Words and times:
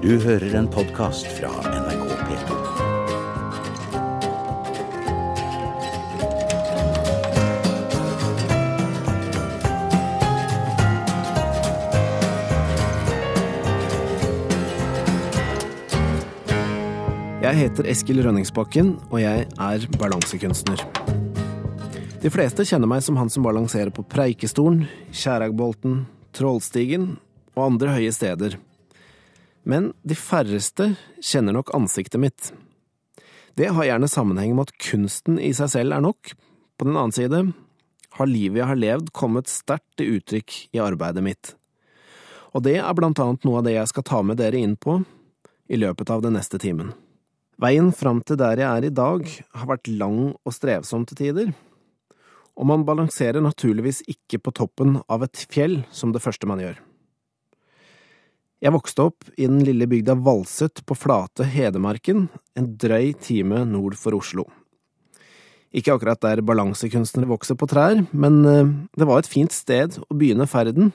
Du 0.00 0.14
hører 0.16 0.54
en 0.56 0.64
podkast 0.64 1.26
fra 1.36 1.50
NRK 1.60 2.04
P2. 2.24 2.54
Jeg 17.42 17.58
heter 17.58 17.90
Eskil 17.92 18.22
Rønningsbakken, 18.24 18.94
og 19.10 19.20
jeg 19.20 19.44
er 19.52 19.84
balansekunstner. 20.00 20.80
De 22.24 22.32
fleste 22.32 22.64
kjenner 22.64 22.88
meg 22.88 23.04
som 23.04 23.20
han 23.20 23.28
som 23.28 23.44
balanserer 23.44 23.92
på 23.92 24.08
Preikestolen, 24.08 24.86
Skjæragbolten, 25.12 26.06
Trollstigen 26.32 27.18
og 27.52 27.66
andre 27.68 28.00
høye 28.00 28.16
steder. 28.16 28.56
Men 29.62 29.92
de 30.02 30.16
færreste 30.16 30.94
kjenner 31.20 31.56
nok 31.56 31.72
ansiktet 31.76 32.20
mitt. 32.22 32.52
Det 33.58 33.68
har 33.74 33.86
gjerne 33.86 34.08
sammenheng 34.08 34.54
med 34.56 34.70
at 34.70 34.78
kunsten 34.80 35.38
i 35.42 35.52
seg 35.56 35.72
selv 35.74 35.96
er 35.96 36.04
nok. 36.04 36.32
På 36.78 36.86
den 36.88 36.96
annen 36.96 37.14
side 37.14 37.42
har 38.16 38.30
livet 38.30 38.62
jeg 38.62 38.70
har 38.70 38.80
levd 38.80 39.12
kommet 39.16 39.50
sterkt 39.50 39.88
til 40.00 40.16
uttrykk 40.16 40.56
i 40.76 40.82
arbeidet 40.82 41.24
mitt. 41.24 41.54
Og 42.56 42.64
det 42.66 42.78
er 42.80 42.96
blant 42.96 43.20
annet 43.22 43.44
noe 43.46 43.60
av 43.60 43.66
det 43.66 43.76
jeg 43.76 43.90
skal 43.92 44.06
ta 44.06 44.22
med 44.26 44.40
dere 44.40 44.58
inn 44.58 44.76
på 44.80 45.00
i 45.70 45.78
løpet 45.78 46.10
av 46.10 46.24
den 46.24 46.34
neste 46.38 46.58
timen. 46.58 46.94
Veien 47.60 47.90
fram 47.92 48.22
til 48.24 48.38
der 48.40 48.58
jeg 48.62 48.66
er 48.66 48.86
i 48.88 48.94
dag, 48.94 49.26
har 49.28 49.68
vært 49.68 49.90
lang 49.92 50.32
og 50.32 50.54
strevsom 50.56 51.04
til 51.06 51.18
tider, 51.20 51.50
og 52.56 52.66
man 52.66 52.86
balanserer 52.88 53.44
naturligvis 53.44 54.00
ikke 54.10 54.40
på 54.40 54.54
toppen 54.56 54.98
av 55.12 55.22
et 55.26 55.44
fjell 55.52 55.82
som 55.92 56.14
det 56.16 56.24
første 56.24 56.48
man 56.48 56.62
gjør. 56.64 56.80
Jeg 58.60 58.74
vokste 58.74 59.06
opp 59.08 59.28
i 59.40 59.46
den 59.48 59.62
lille 59.64 59.86
bygda 59.88 60.18
Valset 60.20 60.82
på 60.84 60.96
flate 60.98 61.46
Hedmarken, 61.48 62.26
en 62.52 62.66
drøy 62.76 63.14
time 63.16 63.62
nord 63.64 63.96
for 63.96 64.18
Oslo. 64.18 64.44
Ikke 65.72 65.94
akkurat 65.94 66.20
der 66.20 66.42
balansekunstnere 66.44 67.30
vokser 67.30 67.56
på 67.56 67.68
trær, 67.70 68.02
men 68.12 68.38
eh, 68.44 68.72
det 69.00 69.08
var 69.08 69.22
et 69.22 69.30
fint 69.30 69.54
sted 69.54 69.96
å 70.02 70.12
begynne 70.12 70.48
ferden. 70.50 70.92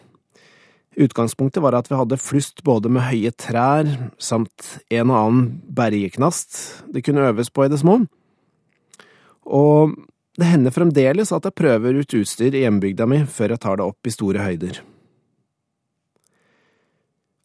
Utgangspunktet 0.96 1.64
var 1.64 1.74
at 1.80 1.90
vi 1.90 1.98
hadde 1.98 2.22
flust 2.22 2.62
både 2.68 2.92
med 2.92 3.08
høye 3.08 3.34
trær 3.34 3.90
samt 4.22 4.76
en 4.94 5.10
og 5.10 5.18
annen 5.18 5.54
bergeknast 5.66 6.60
det 6.94 7.04
kunne 7.08 7.26
øves 7.32 7.50
på 7.50 7.66
i 7.66 7.72
det 7.72 7.82
små. 7.82 8.04
Og 9.46 9.98
det 10.38 10.52
hender 10.54 10.76
fremdeles 10.76 11.34
at 11.34 11.48
jeg 11.48 11.58
prøver 11.58 11.98
ut 11.98 12.20
utstyr 12.22 12.54
i 12.54 12.68
hjembygda 12.68 13.10
mi 13.10 13.26
før 13.26 13.56
jeg 13.56 13.66
tar 13.66 13.82
det 13.82 13.90
opp 13.90 14.06
i 14.06 14.14
store 14.14 14.46
høyder. 14.46 14.86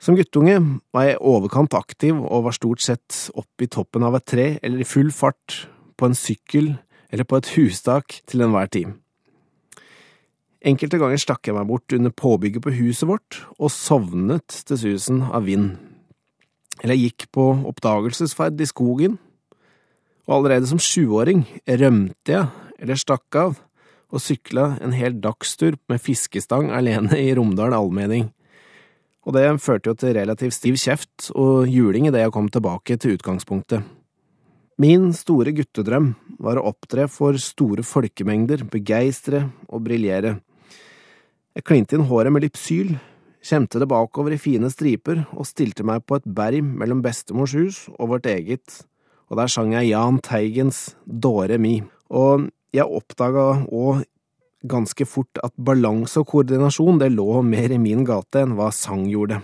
Som 0.00 0.16
guttunge 0.16 0.56
var 0.96 1.04
jeg 1.04 1.20
overkant 1.20 1.74
aktiv 1.76 2.16
og 2.16 2.46
var 2.46 2.56
stort 2.56 2.80
sett 2.80 3.26
oppe 3.36 3.66
i 3.66 3.68
toppen 3.68 4.06
av 4.06 4.14
et 4.16 4.24
tre 4.32 4.46
eller 4.64 4.80
i 4.80 4.88
full 4.88 5.10
fart, 5.12 5.66
på 6.00 6.08
en 6.08 6.16
sykkel 6.16 6.70
eller 7.12 7.26
på 7.28 7.36
et 7.36 7.50
hustak 7.58 8.22
til 8.30 8.40
enhver 8.46 8.70
tid. 8.72 8.94
Enkelte 10.64 10.96
ganger 11.00 11.20
stakk 11.20 11.50
jeg 11.50 11.56
meg 11.56 11.68
bort 11.68 11.92
under 11.92 12.14
påbygget 12.16 12.64
på 12.64 12.72
huset 12.78 13.08
vårt 13.10 13.42
og 13.58 13.68
sovnet 13.74 14.62
til 14.68 14.80
susen 14.80 15.20
av 15.28 15.44
vind. 15.44 15.74
Eller 16.80 16.96
jeg 16.96 17.10
gikk 17.10 17.28
på 17.36 17.46
oppdagelsesferd 17.68 18.56
i 18.56 18.68
skogen, 18.68 19.20
og 20.24 20.38
allerede 20.38 20.70
som 20.70 20.80
sjuåring 20.80 21.44
rømte 21.68 22.38
jeg 22.38 22.48
eller 22.80 22.96
stakk 22.96 23.36
av 23.36 23.60
og 24.10 24.24
sykla 24.24 24.78
en 24.80 24.96
hel 24.96 25.20
dagstur 25.20 25.76
med 25.92 26.00
fiskestang 26.00 26.72
alene 26.72 27.20
i 27.20 27.34
Romdal 27.36 27.76
allmenning 27.76 28.30
og 29.26 29.36
det 29.36 29.46
førte 29.60 29.90
jo 29.90 29.96
til 29.98 30.14
relativt 30.16 30.56
stiv 30.56 30.78
kjeft 30.80 31.30
og 31.36 31.68
juling 31.68 32.08
idet 32.08 32.24
jeg 32.24 32.34
kom 32.34 32.48
tilbake 32.48 32.96
til 32.96 33.18
utgangspunktet. 33.18 33.84
Min 34.80 35.10
store 35.12 35.52
guttedrøm 35.52 36.14
var 36.40 36.56
å 36.56 36.70
opptre 36.70 37.04
for 37.12 37.36
store 37.36 37.84
folkemengder, 37.84 38.64
begeistre 38.64 39.42
og 39.68 39.82
briljere. 39.84 40.38
Jeg 41.52 41.66
klinte 41.68 41.98
inn 41.98 42.06
håret 42.08 42.32
med 42.32 42.46
Lipsyl, 42.46 42.94
kjemte 43.44 43.80
det 43.82 43.88
bakover 43.90 44.32
i 44.32 44.40
fine 44.40 44.70
striper 44.72 45.26
og 45.34 45.48
stilte 45.48 45.84
meg 45.84 46.06
på 46.08 46.16
et 46.16 46.24
berg 46.24 46.64
mellom 46.64 47.02
bestemors 47.04 47.52
hus 47.58 47.82
og 47.98 48.14
vårt 48.14 48.30
eget, 48.32 48.80
og 49.28 49.36
der 49.40 49.52
sang 49.52 49.74
jeg 49.76 49.90
Jahn 49.92 50.22
Teigens 50.24 50.94
Dåre 51.04 51.60
mi, 51.60 51.82
og 52.08 52.48
jeg 52.72 52.88
oppdaga 52.88 53.66
òg 53.68 54.06
ganske 54.68 55.06
fort 55.08 55.40
at 55.44 55.54
balanse 55.56 56.20
og 56.20 56.28
koordinasjon 56.32 57.00
det 57.00 57.12
lå 57.14 57.40
mer 57.46 57.72
i 57.72 57.80
min 57.80 58.04
gate 58.08 58.42
enn 58.42 58.56
hva 58.58 58.68
sang 58.74 59.06
gjorde. 59.08 59.40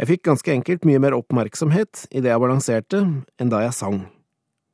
Jeg 0.00 0.08
fikk 0.08 0.24
ganske 0.26 0.52
enkelt 0.52 0.86
mye 0.88 1.00
mer 1.02 1.16
oppmerksomhet 1.16 2.06
i 2.10 2.22
det 2.24 2.32
jeg 2.32 2.42
balanserte, 2.42 3.02
enn 3.38 3.52
da 3.52 3.62
jeg 3.64 3.76
sang, 3.76 4.00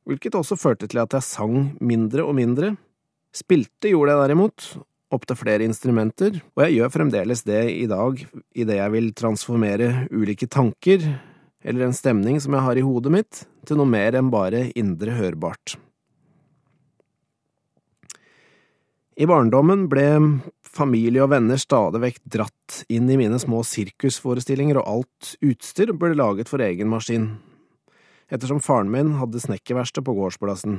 hvilket 0.08 0.38
også 0.38 0.58
førte 0.58 0.88
til 0.88 1.02
at 1.02 1.14
jeg 1.14 1.26
sang 1.26 1.56
mindre 1.84 2.24
og 2.24 2.36
mindre. 2.38 2.76
Spilte 3.34 3.90
gjorde 3.92 4.14
jeg 4.14 4.24
derimot, 4.24 4.68
opptil 5.12 5.38
flere 5.40 5.66
instrumenter, 5.66 6.38
og 6.56 6.64
jeg 6.64 6.78
gjør 6.78 6.94
fremdeles 6.94 7.44
det 7.48 7.64
i 7.72 7.86
dag 7.90 8.22
idet 8.56 8.78
jeg 8.78 8.94
vil 8.94 9.10
transformere 9.16 10.06
ulike 10.12 10.48
tanker 10.50 11.04
eller 11.64 11.88
en 11.88 11.96
stemning 11.96 12.38
som 12.40 12.54
jeg 12.54 12.64
har 12.64 12.78
i 12.78 12.86
hodet 12.86 13.12
mitt, 13.12 13.44
til 13.66 13.80
noe 13.80 13.90
mer 13.90 14.16
enn 14.16 14.30
bare 14.32 14.68
indre 14.78 15.16
hørbart. 15.18 15.76
I 19.18 19.26
barndommen 19.26 19.88
ble 19.90 20.04
familie 20.62 21.24
og 21.24 21.32
venner 21.32 21.58
stadig 21.58 21.98
vekk 22.04 22.18
dratt 22.36 22.76
inn 22.86 23.08
i 23.10 23.16
mine 23.18 23.40
små 23.42 23.64
sirkusforestillinger, 23.66 24.78
og 24.78 24.86
alt 24.86 25.32
utstyr 25.42 25.90
ble 25.98 26.12
laget 26.14 26.46
for 26.46 26.62
egen 26.62 26.86
maskin, 26.92 27.24
ettersom 28.30 28.60
faren 28.62 28.92
min 28.92 29.16
hadde 29.18 29.42
snekkerverksted 29.42 30.06
på 30.06 30.14
gårdsplassen. 30.14 30.78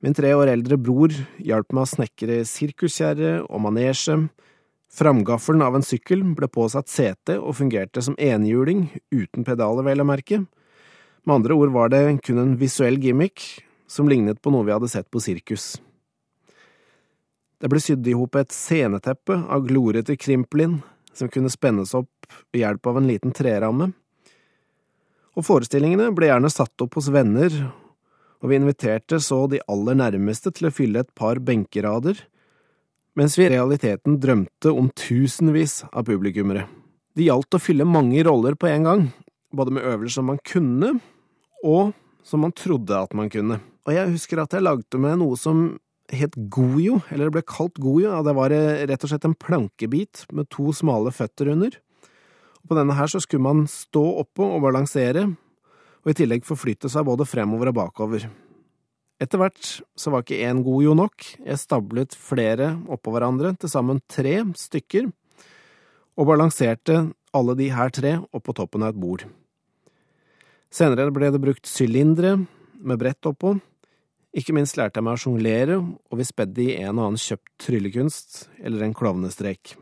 Min 0.00 0.16
tre 0.16 0.30
år 0.38 0.48
eldre 0.54 0.78
bror 0.80 1.12
hjalp 1.36 1.76
meg 1.76 1.84
å 1.84 1.90
snekre 1.90 2.38
sirkuskjerre 2.48 3.42
og 3.44 3.60
manesje, 3.66 4.16
framgaffelen 4.96 5.66
av 5.66 5.76
en 5.76 5.84
sykkel 5.84 6.24
ble 6.38 6.48
påsatt 6.48 6.88
sete 6.88 7.36
og 7.36 7.58
fungerte 7.60 8.00
som 8.00 8.16
enhjuling, 8.16 8.86
uten 9.12 9.44
pedaler, 9.44 9.84
vel 9.84 10.00
å 10.00 10.08
merke. 10.08 10.46
Med 11.28 11.42
andre 11.42 11.60
ord 11.60 11.76
var 11.76 11.92
det 11.92 12.06
kun 12.24 12.40
en 12.40 12.56
visuell 12.56 12.96
gimmick 13.04 13.44
som 13.84 14.08
lignet 14.08 14.40
på 14.40 14.54
noe 14.54 14.64
vi 14.64 14.72
hadde 14.72 14.88
sett 14.88 15.12
på 15.12 15.20
sirkus. 15.20 15.74
Det 17.56 17.70
ble 17.72 17.80
sydd 17.80 18.04
i 18.08 18.14
hop 18.16 18.36
et 18.36 18.52
sceneteppe 18.52 19.38
av 19.48 19.64
glorete 19.64 20.16
krimplin 20.20 20.80
som 21.16 21.30
kunne 21.32 21.52
spennes 21.52 21.94
opp 21.96 22.28
ved 22.52 22.60
hjelp 22.60 22.90
av 22.90 23.00
en 23.00 23.08
liten 23.08 23.32
treramme. 23.36 23.90
Og 25.36 25.44
forestillingene 25.44 26.10
ble 26.16 26.30
gjerne 26.30 26.52
satt 26.52 26.84
opp 26.84 26.96
hos 26.98 27.08
venner, 27.12 27.52
og 28.40 28.50
vi 28.50 28.58
inviterte 28.58 29.20
så 29.24 29.44
de 29.48 29.62
aller 29.72 29.96
nærmeste 29.96 30.52
til 30.52 30.68
å 30.68 30.74
fylle 30.74 31.04
et 31.04 31.12
par 31.16 31.40
benkerader, 31.44 32.18
mens 33.16 33.36
vi 33.38 33.46
i 33.46 33.52
realiteten 33.54 34.18
drømte 34.20 34.72
om 34.76 34.90
tusenvis 34.92 35.82
av 35.88 36.04
publikummere. 36.08 36.66
Det 37.16 37.24
gjaldt 37.24 37.56
å 37.56 37.62
fylle 37.62 37.88
mange 37.88 38.20
roller 38.28 38.58
på 38.60 38.68
en 38.68 38.84
gang, 38.84 39.06
både 39.56 39.72
med 39.72 39.88
øvelser 39.88 40.24
man 40.28 40.40
kunne, 40.44 40.98
og 41.64 41.94
som 42.26 42.44
man 42.44 42.52
trodde 42.52 43.00
at 43.00 43.16
man 43.16 43.32
kunne. 43.32 43.62
Og 43.86 43.94
jeg 43.94 44.12
husker 44.12 44.42
at 44.42 44.52
jeg 44.52 44.66
lagde 44.66 45.00
med 45.00 45.20
noe 45.22 45.38
som 45.40 45.68
het 46.14 46.36
gojo, 46.52 47.00
eller 47.10 47.28
det 47.28 47.36
ble 47.38 47.42
kalt 47.46 47.78
gojo, 47.82 48.06
ja, 48.10 48.22
det 48.24 48.34
var 48.36 48.54
eh, 48.54 48.84
rett 48.88 49.02
og 49.04 49.10
slett 49.10 49.26
en 49.26 49.36
plankebit 49.38 50.24
med 50.34 50.48
to 50.52 50.72
smale 50.76 51.12
føtter 51.14 51.50
under. 51.54 51.78
Og 52.62 52.70
på 52.70 52.78
denne 52.78 52.96
her 52.98 53.10
så 53.10 53.20
skulle 53.22 53.46
man 53.46 53.66
stå 53.70 54.04
oppå 54.22 54.46
og 54.56 54.64
balansere, 54.66 55.26
og 56.04 56.12
i 56.12 56.16
tillegg 56.18 56.46
forflytte 56.46 56.90
seg 56.92 57.06
både 57.08 57.26
fremover 57.26 57.72
og 57.72 57.78
bakover. 57.80 58.28
Etter 59.22 59.40
hvert 59.40 59.70
så 59.96 60.12
var 60.12 60.22
ikke 60.22 60.42
én 60.44 60.60
gojo 60.64 60.92
nok, 60.98 61.24
jeg 61.40 61.60
stablet 61.62 62.14
flere 62.14 62.74
oppå 62.92 63.14
hverandre, 63.14 63.54
til 63.56 63.72
sammen 63.72 64.02
tre 64.12 64.42
stykker, 64.60 65.08
og 66.16 66.28
balanserte 66.28 67.06
alle 67.36 67.56
de 67.56 67.70
her 67.72 67.92
tre 67.92 68.16
oppå 68.36 68.54
toppen 68.56 68.84
av 68.84 68.92
et 68.92 69.00
bord. 69.00 69.24
Senere 70.72 71.08
ble 71.14 71.30
det 71.32 71.40
brukt 71.40 71.68
sylindere 71.68 72.36
med 72.76 73.00
brett 73.00 73.28
oppå, 73.28 73.56
ikke 74.36 74.52
minst 74.52 74.76
lærte 74.76 75.00
jeg 75.00 75.06
meg 75.06 75.16
å 75.16 75.20
sjonglere, 75.20 75.78
og 75.80 76.20
vi 76.20 76.26
spedde 76.28 76.64
i 76.66 76.76
en 76.82 76.98
og 76.98 77.06
annen 77.06 77.20
kjøpt 77.20 77.52
tryllekunst 77.64 78.42
eller 78.60 78.84
en 78.84 78.96
klovnestrek. 78.96 79.72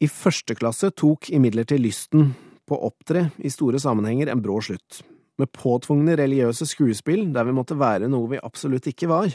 I 0.00 0.08
første 0.10 0.56
klasse 0.56 0.90
tok 0.96 1.28
imidlertid 1.34 1.82
lysten 1.82 2.32
på 2.64 2.76
å 2.76 2.88
opptre 2.88 3.28
i 3.44 3.52
store 3.52 3.80
sammenhenger 3.82 4.32
en 4.32 4.42
brå 4.44 4.56
slutt, 4.64 5.02
med 5.36 5.52
påtvungne 5.52 6.16
religiøse 6.16 6.66
skuespill 6.70 7.26
der 7.34 7.44
vi 7.48 7.56
måtte 7.56 7.76
være 7.76 8.08
noe 8.08 8.30
vi 8.32 8.42
absolutt 8.42 8.88
ikke 8.88 9.10
var. 9.10 9.34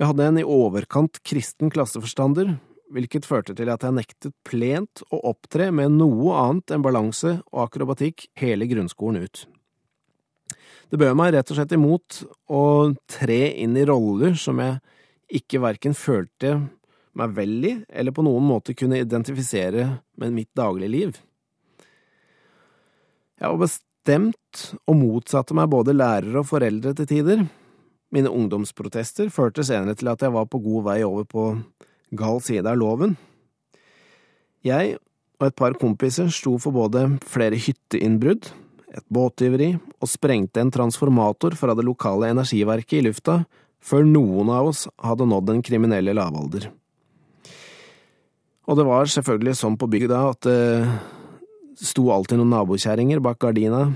Vi 0.00 0.08
hadde 0.08 0.26
en 0.30 0.40
i 0.40 0.46
overkant 0.46 1.18
kristen 1.26 1.72
klasseforstander, 1.72 2.54
hvilket 2.94 3.26
førte 3.28 3.54
til 3.58 3.70
at 3.72 3.84
jeg 3.84 3.96
nektet 3.96 4.34
plent 4.46 5.02
å 5.10 5.20
opptre 5.32 5.70
med 5.74 5.98
noe 5.98 6.36
annet 6.46 6.74
enn 6.74 6.86
balanse 6.86 7.40
og 7.50 7.64
akrobatikk 7.66 8.30
hele 8.38 8.70
grunnskolen 8.70 9.26
ut. 9.26 9.44
Det 10.90 10.98
bød 10.98 11.14
meg 11.14 11.34
rett 11.36 11.50
og 11.52 11.58
slett 11.58 11.72
imot 11.76 12.20
å 12.50 12.62
tre 13.10 13.40
inn 13.62 13.76
i 13.78 13.86
roller 13.86 14.34
som 14.38 14.58
jeg 14.58 14.80
ikke 15.40 15.60
verken 15.62 15.94
følte 15.94 16.56
meg 17.18 17.34
vel 17.36 17.52
i, 17.66 17.74
eller 17.86 18.14
på 18.14 18.24
noen 18.26 18.46
måte 18.46 18.74
kunne 18.74 18.98
identifisere 18.98 19.86
med 20.18 20.34
mitt 20.34 20.50
daglige 20.58 20.90
liv. 20.90 21.20
Jeg 23.38 23.52
var 23.52 23.60
bestemt 23.62 24.64
og 24.82 24.98
motsatte 24.98 25.54
meg 25.54 25.70
både 25.70 25.94
lærere 25.94 26.42
og 26.42 26.48
foreldre 26.50 26.92
til 26.98 27.08
tider. 27.10 27.44
Mine 28.10 28.32
ungdomsprotester 28.34 29.30
førte 29.30 29.62
senere 29.66 29.94
til 29.94 30.10
at 30.10 30.22
jeg 30.26 30.34
var 30.34 30.48
på 30.50 30.58
god 30.64 30.88
vei 30.90 30.98
over 31.06 31.28
på 31.30 31.44
gal 32.18 32.42
side 32.42 32.66
av 32.66 32.80
loven. 32.80 33.14
Jeg 34.66 34.98
og 35.40 35.46
et 35.46 35.56
par 35.56 35.78
kompiser 35.78 36.28
sto 36.34 36.56
for 36.60 36.74
både 36.74 37.06
flere 37.30 37.56
hytteinnbrudd, 37.56 38.50
et 38.90 39.06
båttyveri 39.12 39.72
og 39.76 40.10
sprengte 40.10 40.62
en 40.62 40.72
transformator 40.74 41.54
fra 41.58 41.76
det 41.78 41.86
lokale 41.86 42.32
energiverket 42.32 42.98
i 42.98 43.04
lufta 43.06 43.40
før 43.80 44.04
noen 44.04 44.50
av 44.52 44.70
oss 44.72 44.84
hadde 45.00 45.28
nådd 45.30 45.48
den 45.52 45.64
kriminelle 45.64 46.14
lavalder. 46.16 46.68
Og 48.68 48.78
det 48.78 48.86
var 48.86 49.08
selvfølgelig 49.10 49.56
sånn 49.58 49.78
på 49.80 49.88
bygda 49.90 50.20
at 50.30 50.46
det 50.46 50.60
sto 51.80 52.10
alltid 52.12 52.38
noen 52.38 52.52
nabokjerringer 52.54 53.22
bak 53.24 53.40
gardina 53.42 53.86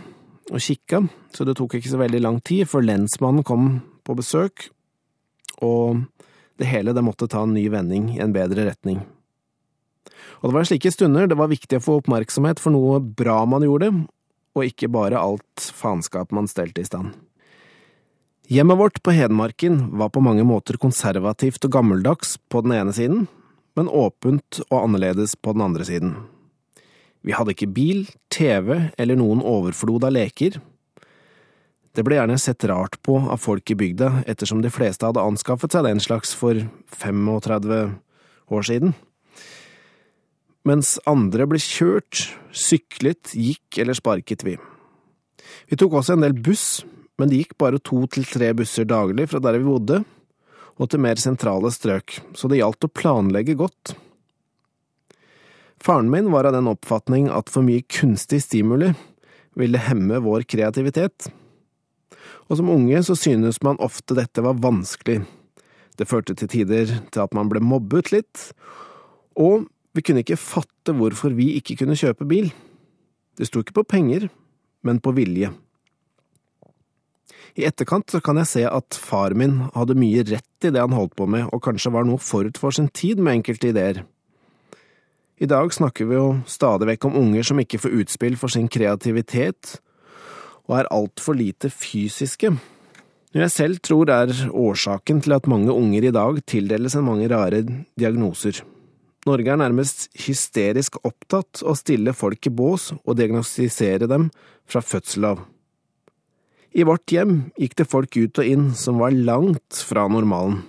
og 0.51 0.61
kikka, 0.61 1.03
så 1.33 1.45
det 1.47 1.57
tok 1.59 1.77
ikke 1.79 1.93
så 1.93 2.01
veldig 2.01 2.21
lang 2.25 2.41
tid 2.45 2.69
før 2.69 2.85
lensmannen 2.85 3.45
kom 3.47 3.69
på 4.05 4.17
besøk, 4.17 4.69
og 5.65 6.05
det 6.61 6.69
hele 6.69 6.95
det 6.97 7.05
måtte 7.05 7.29
ta 7.31 7.45
en 7.45 7.55
ny 7.57 7.65
vending 7.73 8.11
i 8.17 8.23
en 8.25 8.35
bedre 8.35 8.67
retning. 8.69 9.01
Og 10.43 10.51
det 10.51 10.57
var 10.57 10.67
slike 10.69 10.93
stunder 10.93 11.29
det 11.31 11.39
var 11.39 11.53
viktig 11.53 11.79
å 11.79 11.85
få 11.85 11.99
oppmerksomhet 12.01 12.61
for 12.61 12.75
noe 12.75 13.01
bra 13.01 13.43
man 13.49 13.65
gjorde, 13.65 13.93
og 14.55 14.69
ikke 14.69 14.91
bare 14.93 15.21
alt 15.21 15.69
faenskap 15.75 16.33
man 16.35 16.49
stelte 16.51 16.83
i 16.83 16.89
stand. 16.89 17.13
Hjemmet 18.53 18.77
vårt 18.77 19.01
på 19.03 19.15
Hedmarken 19.17 19.97
var 19.99 20.11
på 20.13 20.21
mange 20.21 20.45
måter 20.45 20.77
konservativt 20.77 21.65
og 21.65 21.73
gammeldags 21.79 22.37
på 22.53 22.61
den 22.67 22.75
ene 22.77 22.93
siden, 22.93 23.27
men 23.75 23.89
åpent 23.89 24.61
og 24.69 24.83
annerledes 24.83 25.33
på 25.37 25.55
den 25.57 25.65
andre 25.65 25.87
siden. 25.89 26.15
Vi 27.25 27.33
hadde 27.33 27.55
ikke 27.55 27.73
bil, 27.73 28.05
TV 28.29 28.91
eller 29.01 29.17
noen 29.17 29.41
overflod 29.41 30.05
av 30.05 30.13
leker. 30.13 30.61
Det 31.97 32.05
ble 32.05 32.19
gjerne 32.19 32.37
sett 32.43 32.67
rart 32.69 32.99
på 33.07 33.17
av 33.23 33.41
folk 33.41 33.71
i 33.73 33.79
bygda, 33.81 34.27
ettersom 34.29 34.61
de 34.61 34.73
fleste 34.73 35.09
hadde 35.09 35.25
anskaffet 35.25 35.73
seg 35.73 35.89
den 35.89 36.03
slags 36.05 36.35
for 36.37 36.67
35 37.01 37.95
år 38.53 38.69
siden. 38.69 38.93
Mens 40.65 40.97
andre 41.05 41.45
ble 41.49 41.61
kjørt, 41.61 42.31
syklet, 42.57 43.35
gikk 43.37 43.83
eller 43.83 43.97
sparket 43.97 44.45
vi. 44.47 44.57
Vi 45.69 45.77
tok 45.77 45.99
også 45.99 46.17
en 46.17 46.25
del 46.25 46.37
buss, 46.41 46.85
men 47.21 47.29
det 47.29 47.43
gikk 47.43 47.59
bare 47.61 47.83
to 47.85 48.01
til 48.11 48.25
tre 48.27 48.51
busser 48.57 48.89
daglig 48.89 49.29
fra 49.31 49.43
der 49.45 49.59
vi 49.59 49.69
bodde, 49.69 50.01
og 50.81 50.91
til 50.91 51.03
mer 51.05 51.21
sentrale 51.21 51.71
strøk, 51.71 52.17
så 52.35 52.49
det 52.51 52.63
gjaldt 52.63 52.89
å 52.89 52.91
planlegge 52.91 53.59
godt. 53.61 53.95
Faren 55.85 56.09
min 56.11 56.31
var 56.33 56.49
av 56.49 56.57
den 56.57 56.71
oppfatning 56.71 57.29
at 57.29 57.53
for 57.53 57.67
mye 57.67 57.85
kunstig 57.85 58.41
stimuli 58.47 58.95
ville 59.59 59.83
hemme 59.85 60.23
vår 60.25 60.47
kreativitet, 60.49 61.29
og 62.49 62.57
som 62.57 62.73
unge 62.73 63.05
så 63.05 63.17
synes 63.17 63.61
man 63.65 63.81
ofte 63.85 64.17
dette 64.17 64.43
var 64.45 64.59
vanskelig. 64.65 65.21
Det 65.95 66.09
førte 66.09 66.35
til 66.35 66.51
tider 66.51 66.89
til 67.13 67.23
at 67.23 67.37
man 67.37 67.53
ble 67.53 67.63
mobbet 67.63 68.11
litt, 68.17 68.49
og 69.37 69.69
vi 69.95 70.03
kunne 70.03 70.25
ikke 70.25 70.41
fatte 70.41 70.95
hvorfor 70.97 71.35
vi 71.37 71.53
ikke 71.59 71.79
kunne 71.83 71.99
kjøpe 71.99 72.27
bil. 72.27 72.51
Det 73.39 73.47
sto 73.49 73.63
ikke 73.63 73.79
på 73.81 73.87
penger, 73.95 74.29
men 74.83 75.01
på 75.03 75.15
vilje. 75.15 75.53
I 77.55 77.69
etterkant 77.69 78.11
kan 78.27 78.41
jeg 78.41 78.51
se 78.51 78.65
at 78.67 78.99
far 78.99 79.37
min 79.39 79.61
hadde 79.77 79.95
mye 79.99 80.25
rett 80.27 80.67
i 80.67 80.73
det 80.75 80.83
han 80.83 80.97
holdt 80.97 81.15
på 81.19 81.29
med, 81.31 81.47
og 81.55 81.63
kanskje 81.63 81.93
var 81.95 82.07
noe 82.07 82.19
forut 82.19 82.59
for 82.59 82.75
sin 82.75 82.91
tid 82.91 83.23
med 83.23 83.39
enkelte 83.39 83.71
ideer. 83.71 84.03
I 85.39 85.47
dag 85.51 85.71
snakker 85.75 86.07
vi 86.11 86.19
jo 86.19 86.27
stadig 86.51 86.89
vekk 86.91 87.09
om 87.09 87.19
unger 87.23 87.47
som 87.47 87.63
ikke 87.63 87.79
får 87.83 87.97
utspill 88.03 88.39
for 88.39 88.51
sin 88.51 88.67
kreativitet, 88.71 89.77
og 90.67 90.79
er 90.81 90.91
altfor 90.95 91.37
lite 91.39 91.71
fysiske, 91.71 92.55
noe 93.35 93.43
jeg 93.43 93.51
selv 93.51 93.81
tror 93.83 94.11
er 94.15 94.31
årsaken 94.55 95.25
til 95.25 95.35
at 95.35 95.49
mange 95.51 95.75
unger 95.75 96.07
i 96.07 96.15
dag 96.15 96.39
tildeles 96.47 96.95
en 96.95 97.07
mange 97.07 97.27
rare 97.31 97.65
diagnoser. 97.99 98.63
Norge 99.25 99.55
er 99.55 99.61
nærmest 99.61 100.11
hysterisk 100.27 100.99
opptatt 101.01 101.63
av 101.63 101.73
å 101.73 101.79
stille 101.79 102.13
folk 102.17 102.45
i 102.45 102.53
bås 102.53 102.91
og 102.99 103.17
diagnostisere 103.17 104.09
dem 104.11 104.29
fra 104.69 104.83
fødsel 104.85 105.31
av. 105.31 105.43
I 106.75 106.85
vårt 106.85 107.13
hjem 107.15 107.37
gikk 107.61 107.77
det 107.79 107.89
folk 107.89 108.17
ut 108.19 108.41
og 108.43 108.49
inn 108.51 108.71
som 108.77 108.99
var 109.01 109.15
langt 109.15 109.81
fra 109.87 110.09
normalen. 110.11 110.61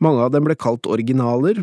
Mange 0.00 0.26
av 0.26 0.32
dem 0.34 0.46
ble 0.48 0.56
kalt 0.58 0.88
originaler, 0.90 1.62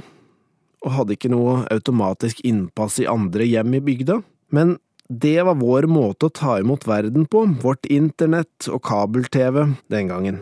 og 0.85 0.93
hadde 0.93 1.17
ikke 1.17 1.31
noe 1.33 1.63
automatisk 1.73 2.43
innpass 2.45 2.99
i 3.01 3.07
andre 3.09 3.45
hjem 3.45 3.73
i 3.75 3.81
bygda, 3.83 4.21
men 4.53 4.77
det 5.09 5.39
var 5.47 5.57
vår 5.59 5.87
måte 5.89 6.27
å 6.27 6.33
ta 6.33 6.57
imot 6.61 6.85
verden 6.87 7.25
på, 7.29 7.43
vårt 7.63 7.87
internett 7.91 8.69
og 8.71 8.83
kabel-TV 8.87 9.63
den 9.91 10.11
gangen. 10.11 10.39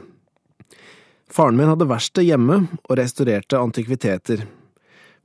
Faren 1.32 1.58
min 1.58 1.70
hadde 1.72 1.88
verksted 1.90 2.28
hjemme 2.28 2.66
og 2.84 2.98
restaurerte 3.00 3.60
antikviteter. 3.60 4.46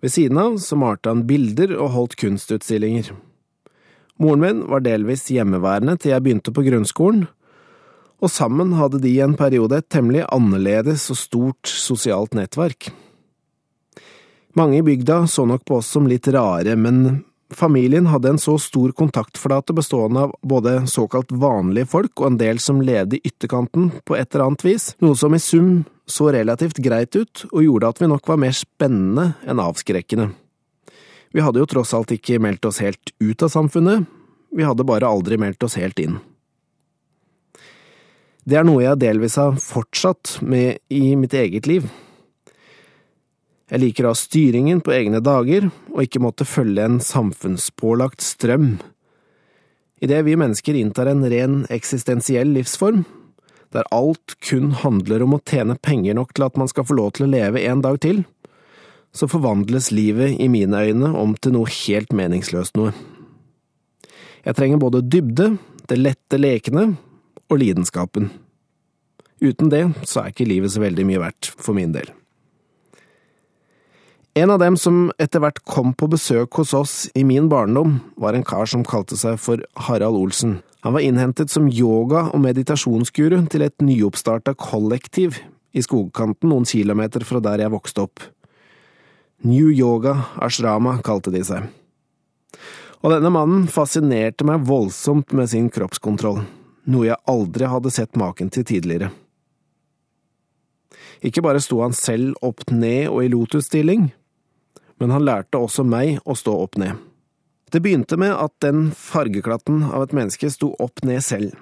Ved 0.00 0.12
siden 0.14 0.38
av 0.41 0.56
så 0.62 0.79
malte 0.81 1.12
han 1.12 1.26
bilder 1.29 1.75
og 1.76 1.93
holdt 1.97 2.17
kunstutstillinger. 2.20 3.12
Moren 4.20 4.43
min 4.44 4.64
var 4.69 4.85
delvis 4.85 5.26
hjemmeværende 5.32 5.97
til 6.00 6.14
jeg 6.14 6.25
begynte 6.25 6.52
på 6.52 6.64
grunnskolen, 6.64 7.26
og 8.20 8.32
sammen 8.32 8.75
hadde 8.76 9.00
de 9.00 9.14
i 9.14 9.23
en 9.25 9.37
periode 9.37 9.79
et 9.81 9.88
temmelig 9.93 10.26
annerledes 10.29 11.06
og 11.12 11.17
stort 11.17 11.73
sosialt 11.73 12.37
nettverk. 12.37 12.91
Mange 14.58 14.81
i 14.81 14.85
bygda 14.85 15.23
så 15.31 15.47
nok 15.49 15.64
på 15.64 15.79
oss 15.79 15.88
som 15.94 16.08
litt 16.11 16.29
rare, 16.35 16.75
men 16.76 17.23
familien 17.56 18.06
hadde 18.06 18.29
en 18.29 18.38
så 18.38 18.56
stor 18.58 18.93
kontaktflate 18.97 19.75
bestående 19.76 20.26
av 20.26 20.35
både 20.43 20.87
såkalt 20.91 21.32
vanlige 21.32 21.91
folk 21.91 22.20
og 22.20 22.26
en 22.26 22.38
del 22.41 22.61
som 22.62 22.82
levde 22.85 23.19
i 23.19 23.31
ytterkanten 23.31 23.91
på 24.05 24.17
et 24.17 24.29
eller 24.35 24.47
annet 24.47 24.64
vis, 24.64 24.91
noe 25.02 25.19
som 25.19 25.35
i 25.35 25.43
sum 25.43 25.82
så 26.11 26.31
relativt 26.35 26.81
greit 26.82 27.17
ut 27.17 27.44
og 27.50 27.64
gjorde 27.64 27.91
at 27.91 28.02
vi 28.02 28.11
nok 28.11 28.31
var 28.31 28.41
mer 28.43 28.56
spennende 28.56 29.32
enn 29.47 29.62
avskrekkende. 29.62 30.31
Vi 31.31 31.44
hadde 31.44 31.62
jo 31.62 31.69
tross 31.70 31.94
alt 31.94 32.11
ikke 32.14 32.41
meldt 32.43 32.67
oss 32.67 32.81
helt 32.82 33.12
ut 33.23 33.43
av 33.47 33.52
samfunnet, 33.52 34.08
vi 34.50 34.67
hadde 34.67 34.87
bare 34.87 35.06
aldri 35.06 35.38
meldt 35.38 35.62
oss 35.62 35.79
helt 35.79 35.99
inn. 36.02 36.19
Det 38.43 38.56
er 38.58 38.64
noe 38.67 38.82
jeg 38.82 38.99
delvis 38.99 39.37
har 39.38 39.58
fortsatt 39.62 40.38
med 40.43 40.81
i 40.91 41.14
mitt 41.19 41.35
eget 41.37 41.69
liv. 41.70 41.87
Jeg 43.70 43.84
liker 43.84 44.06
å 44.06 44.11
ha 44.11 44.19
styringen 44.19 44.81
på 44.82 44.90
egne 44.96 45.20
dager, 45.22 45.69
og 45.94 46.02
ikke 46.02 46.22
måtte 46.22 46.49
følge 46.49 46.82
en 46.82 46.99
samfunnspålagt 47.05 48.25
strøm. 48.25 48.81
Idet 50.02 50.25
vi 50.26 50.35
mennesker 50.40 50.75
inntar 50.75 51.06
en 51.06 51.23
ren 51.30 51.62
eksistensiell 51.71 52.50
livsform, 52.56 53.04
der 53.71 53.87
alt 53.94 54.35
kun 54.42 54.73
handler 54.80 55.23
om 55.23 55.37
å 55.37 55.42
tjene 55.47 55.78
penger 55.78 56.18
nok 56.18 56.35
til 56.35 56.49
at 56.49 56.59
man 56.59 56.71
skal 56.73 56.88
få 56.88 56.99
lov 56.99 57.12
til 57.14 57.28
å 57.28 57.30
leve 57.30 57.62
en 57.71 57.85
dag 57.85 58.00
til, 58.02 58.25
så 59.14 59.30
forvandles 59.30 59.90
livet 59.94 60.38
i 60.42 60.49
mine 60.50 60.83
øyne 60.90 61.12
om 61.18 61.37
til 61.38 61.54
noe 61.54 61.71
helt 61.71 62.14
meningsløst 62.14 62.78
noe. 62.78 62.94
Jeg 64.47 64.56
trenger 64.59 64.83
både 64.83 65.04
dybde, 65.06 65.52
det 65.87 65.99
lette 65.99 66.38
lekene 66.40 66.88
og 67.50 67.61
lidenskapen. 67.62 68.30
Uten 69.40 69.71
det 69.71 69.85
så 70.06 70.25
er 70.25 70.33
ikke 70.35 70.49
livet 70.49 70.75
så 70.75 70.83
veldig 70.83 71.06
mye 71.06 71.23
verdt, 71.23 71.52
for 71.54 71.76
min 71.76 71.94
del. 71.94 72.11
En 74.34 74.50
av 74.50 74.60
dem 74.62 74.76
som 74.78 75.08
etter 75.18 75.42
hvert 75.42 75.58
kom 75.66 75.90
på 75.99 76.06
besøk 76.12 76.54
hos 76.60 76.70
oss 76.76 76.92
i 77.18 77.25
min 77.26 77.49
barndom, 77.50 77.96
var 78.14 78.37
en 78.37 78.44
kar 78.46 78.68
som 78.70 78.84
kalte 78.87 79.16
seg 79.18 79.40
for 79.42 79.62
Harald 79.88 80.14
Olsen. 80.20 80.60
Han 80.87 80.94
var 80.94 81.02
innhentet 81.02 81.50
som 81.50 81.66
yoga- 81.66 82.28
og 82.30 82.38
meditasjonsguru 82.44 83.40
til 83.50 83.64
et 83.66 83.82
nyoppstarta 83.82 84.54
kollektiv 84.54 85.40
i 85.75 85.82
skogkanten 85.82 86.49
noen 86.49 86.64
kilometer 86.64 87.26
fra 87.26 87.42
der 87.42 87.64
jeg 87.64 87.75
vokste 87.75 88.04
opp. 88.06 88.22
New 89.42 89.66
Yoga 89.66 90.14
Ashrama 90.38 91.00
kalte 91.02 91.32
de 91.34 91.42
seg. 91.44 91.66
Og 93.02 93.10
denne 93.10 93.32
mannen 93.34 93.66
fascinerte 93.66 94.46
meg 94.46 94.62
voldsomt 94.68 95.34
med 95.34 95.50
sin 95.50 95.66
kroppskontroll, 95.75 96.44
noe 96.87 97.08
jeg 97.08 97.18
aldri 97.26 97.66
hadde 97.66 97.90
sett 97.90 98.14
maken 98.20 98.52
til 98.54 98.68
tidligere. 98.68 99.10
Ikke 101.20 101.42
bare 101.42 101.60
sto 101.60 101.82
han 101.82 101.96
selv 101.96 102.38
opp 102.46 102.70
ned 102.70 103.10
og 103.10 103.25
i 103.25 103.30
lotusstilling, 103.32 104.12
men 105.00 105.14
han 105.14 105.25
lærte 105.25 105.59
også 105.59 105.85
meg 105.87 106.21
å 106.28 106.37
stå 106.37 106.54
opp 106.62 106.78
ned. 106.80 106.99
Det 107.71 107.80
begynte 107.83 108.19
med 108.19 108.35
at 108.35 108.52
den 108.64 108.90
fargeklatten 108.97 109.85
av 109.88 110.04
et 110.04 110.14
menneske 110.16 110.50
sto 110.50 110.73
opp 110.83 111.04
ned 111.07 111.23
selv. 111.25 111.54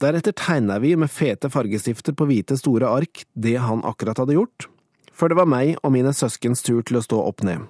Deretter 0.00 0.36
tegna 0.36 0.78
vi 0.80 0.94
med 0.96 1.12
fete 1.12 1.50
fargestifter 1.52 2.14
på 2.16 2.28
hvite, 2.28 2.56
store 2.60 2.88
ark 2.88 3.24
det 3.34 3.56
han 3.60 3.82
akkurat 3.84 4.20
hadde 4.20 4.36
gjort, 4.36 4.68
før 5.12 5.32
det 5.32 5.40
var 5.40 5.48
meg 5.50 5.74
og 5.82 5.92
mine 5.96 6.12
søskens 6.16 6.64
tur 6.64 6.80
til 6.86 7.00
å 7.00 7.04
stå 7.04 7.20
opp 7.24 7.44
ned. 7.44 7.66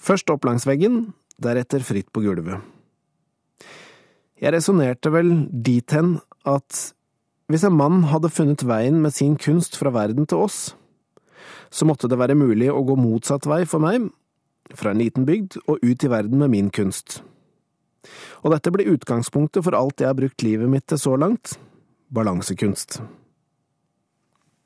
Først 0.00 0.30
opp 0.32 0.44
langs 0.48 0.66
veggen, 0.68 1.12
deretter 1.40 1.84
fritt 1.84 2.10
på 2.12 2.24
gulvet. 2.24 2.60
Jeg 4.38 4.54
resonnerte 4.54 5.10
vel 5.10 5.32
dit 5.50 5.94
hen 5.94 6.18
at 6.46 6.92
hvis 7.48 7.64
en 7.64 7.76
mann 7.78 8.04
hadde 8.12 8.30
funnet 8.30 8.62
veien 8.68 9.00
med 9.02 9.14
sin 9.16 9.38
kunst 9.40 9.78
fra 9.80 9.90
verden 9.94 10.28
til 10.28 10.44
oss, 10.44 10.58
så 11.70 11.88
måtte 11.88 12.08
det 12.10 12.18
være 12.20 12.38
mulig 12.38 12.70
å 12.72 12.84
gå 12.86 12.96
motsatt 12.98 13.46
vei 13.48 13.64
for 13.68 13.82
meg, 13.84 14.08
fra 14.76 14.92
en 14.92 15.00
liten 15.00 15.24
bygd 15.28 15.60
og 15.66 15.80
ut 15.82 16.04
i 16.04 16.10
verden 16.12 16.42
med 16.42 16.52
min 16.52 16.72
kunst. 16.74 17.20
Og 18.44 18.52
dette 18.54 18.72
ble 18.72 18.86
utgangspunktet 18.92 19.64
for 19.66 19.76
alt 19.76 20.00
jeg 20.00 20.10
har 20.10 20.18
brukt 20.18 20.44
livet 20.44 20.70
mitt 20.70 20.86
til 20.88 21.00
så 21.00 21.16
langt– 21.18 21.56
balansekunst. 22.14 23.00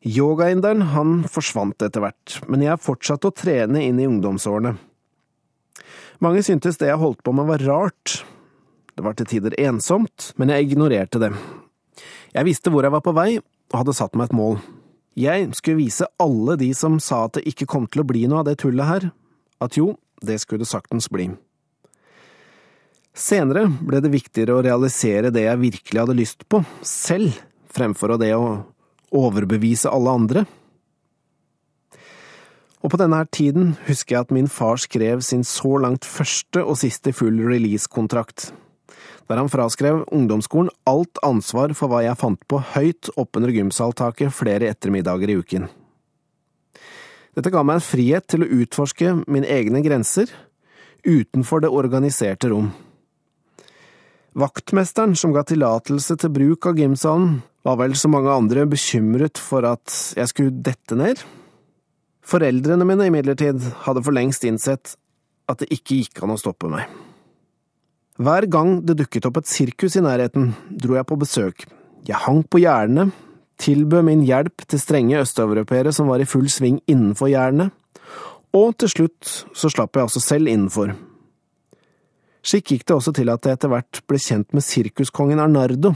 Yogainderen 0.02 0.88
han 0.90 1.22
forsvant 1.30 1.82
etter 1.82 2.02
hvert, 2.02 2.40
men 2.50 2.64
jeg 2.64 2.82
fortsatte 2.82 3.30
å 3.30 3.34
trene 3.34 3.84
inn 3.86 4.00
i 4.02 4.08
ungdomsårene. 4.10 4.74
Mange 6.22 6.42
syntes 6.46 6.78
det 6.78 6.90
jeg 6.90 6.98
holdt 6.98 7.22
på 7.22 7.34
med 7.34 7.48
var 7.48 7.62
rart. 7.66 8.20
Det 8.94 9.02
var 9.06 9.14
til 9.18 9.28
tider 9.30 9.54
ensomt, 9.62 10.32
men 10.38 10.50
jeg 10.52 10.68
ignorerte 10.68 11.22
det. 11.22 11.32
Jeg 12.34 12.46
visste 12.48 12.70
hvor 12.70 12.86
jeg 12.86 12.94
var 12.94 13.02
på 13.04 13.14
vei, 13.14 13.30
og 13.38 13.78
hadde 13.78 13.94
satt 13.96 14.18
meg 14.18 14.30
et 14.30 14.36
mål. 14.36 14.58
Jeg 15.18 15.50
skulle 15.58 15.82
vise 15.82 16.08
alle 16.22 16.56
de 16.60 16.70
som 16.76 16.96
sa 17.02 17.26
at 17.26 17.36
det 17.36 17.46
ikke 17.50 17.68
kom 17.68 17.86
til 17.90 18.00
å 18.02 18.08
bli 18.08 18.24
noe 18.28 18.40
av 18.40 18.48
det 18.48 18.58
tullet 18.62 18.88
her, 18.88 19.08
at 19.60 19.76
jo, 19.76 19.94
det 20.24 20.38
skulle 20.40 20.64
det 20.64 20.70
saktens 20.70 21.10
bli. 21.12 21.28
Senere 23.12 23.66
ble 23.68 24.00
det 24.00 24.12
viktigere 24.12 24.56
å 24.56 24.64
realisere 24.64 25.32
det 25.34 25.44
jeg 25.44 25.60
virkelig 25.60 26.00
hadde 26.00 26.16
lyst 26.16 26.46
på, 26.48 26.62
selv, 26.80 27.36
fremfor 27.72 28.16
det 28.20 28.32
å 28.36 28.62
overbevise 29.12 29.92
alle 29.92 30.16
andre. 30.16 30.46
Og 32.82 32.90
på 32.90 32.98
denne 32.98 33.20
her 33.20 33.28
tiden 33.30 33.76
husker 33.86 34.16
jeg 34.16 34.26
at 34.26 34.34
min 34.34 34.48
far 34.50 34.80
skrev 34.80 35.20
sin 35.22 35.44
så 35.46 35.76
langt 35.84 36.08
første 36.08 36.64
og 36.64 36.80
siste 36.80 37.12
full 37.14 37.36
release-kontrakt, 37.46 38.50
der 39.28 39.40
han 39.40 39.50
fraskrev 39.52 40.02
ungdomsskolen 40.12 40.70
alt 40.88 41.20
ansvar 41.26 41.74
for 41.78 41.92
hva 41.92 42.02
jeg 42.06 42.18
fant 42.20 42.40
på 42.50 42.60
høyt 42.74 43.10
oppunder 43.16 43.52
gymsaltaket 43.54 44.34
flere 44.34 44.70
ettermiddager 44.72 45.32
i 45.32 45.38
uken. 45.40 45.68
Dette 47.32 47.52
ga 47.52 47.62
meg 47.64 47.80
en 47.80 47.84
frihet 47.84 48.26
til 48.28 48.44
å 48.44 48.50
utforske 48.60 49.14
mine 49.24 49.48
egne 49.48 49.80
grenser 49.84 50.32
utenfor 51.02 51.64
det 51.64 51.70
organiserte 51.72 52.50
rom. 52.52 52.72
Vaktmesteren 54.38 55.14
som 55.18 55.32
ga 55.34 55.44
tillatelse 55.44 56.16
til 56.20 56.32
bruk 56.32 56.68
av 56.68 56.78
gymsalen, 56.80 57.40
var 57.62 57.76
vel 57.78 57.94
som 57.94 58.14
mange 58.16 58.32
andre 58.32 58.64
bekymret 58.66 59.38
for 59.38 59.66
at 59.68 59.92
jeg 60.16 60.30
skulle 60.32 60.62
dette 60.66 60.96
ned. 60.98 61.20
Foreldrene 62.26 62.86
mine 62.88 63.06
imidlertid 63.10 63.62
hadde 63.84 64.02
for 64.02 64.16
lengst 64.16 64.46
innsett 64.48 64.96
at 65.50 65.62
det 65.62 65.70
ikke 65.74 66.00
gikk 66.00 66.22
an 66.24 66.34
å 66.34 66.40
stoppe 66.40 66.70
meg. 66.72 66.88
Hver 68.20 68.44
gang 68.44 68.82
det 68.84 68.98
dukket 68.98 69.24
opp 69.24 69.38
et 69.40 69.48
sirkus 69.48 69.94
i 69.96 70.02
nærheten, 70.04 70.50
dro 70.68 70.98
jeg 70.98 71.08
på 71.08 71.16
besøk. 71.16 71.64
Jeg 72.04 72.18
hang 72.26 72.42
på 72.44 72.60
gjerdene, 72.60 73.06
tilbød 73.56 74.04
min 74.04 74.24
hjelp 74.26 74.66
til 74.68 74.82
strenge 74.82 75.22
østeuropeere 75.22 75.94
som 75.96 76.10
var 76.12 76.20
i 76.20 76.28
full 76.28 76.50
sving 76.52 76.82
innenfor 76.84 77.30
gjerdene, 77.32 77.70
og 78.52 78.74
til 78.76 78.92
slutt 78.92 79.30
så 79.56 79.70
slapp 79.72 79.96
jeg 79.96 80.10
også 80.10 80.20
selv 80.20 80.50
innenfor. 80.52 80.92
Slik 82.44 82.74
gikk 82.74 82.84
det 82.84 82.98
også 82.98 83.14
til 83.16 83.32
at 83.32 83.46
jeg 83.46 83.56
etter 83.56 83.72
hvert 83.72 84.02
ble 84.10 84.20
kjent 84.20 84.52
med 84.52 84.66
sirkuskongen 84.66 85.40
Arnardo, 85.40 85.94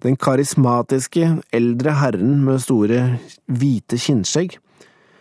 den 0.00 0.16
karismatiske, 0.16 1.34
eldre 1.52 1.98
herren 2.00 2.38
med 2.46 2.62
store, 2.64 3.02
hvite 3.44 4.00
kinnskjegg, 4.00 4.56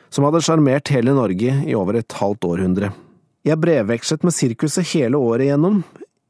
som 0.07 0.23
hadde 0.23 0.45
sjarmert 0.45 0.93
hele 0.95 1.11
Norge 1.17 1.59
i 1.67 1.75
over 1.75 1.99
et 1.99 2.19
halvt 2.21 2.47
århundre. 2.47 2.93
Jeg 3.47 3.59
brevvekslet 3.61 4.25
med 4.27 4.35
sirkuset 4.35 4.87
hele 4.91 5.17
året 5.17 5.47
igjennom, 5.47 5.81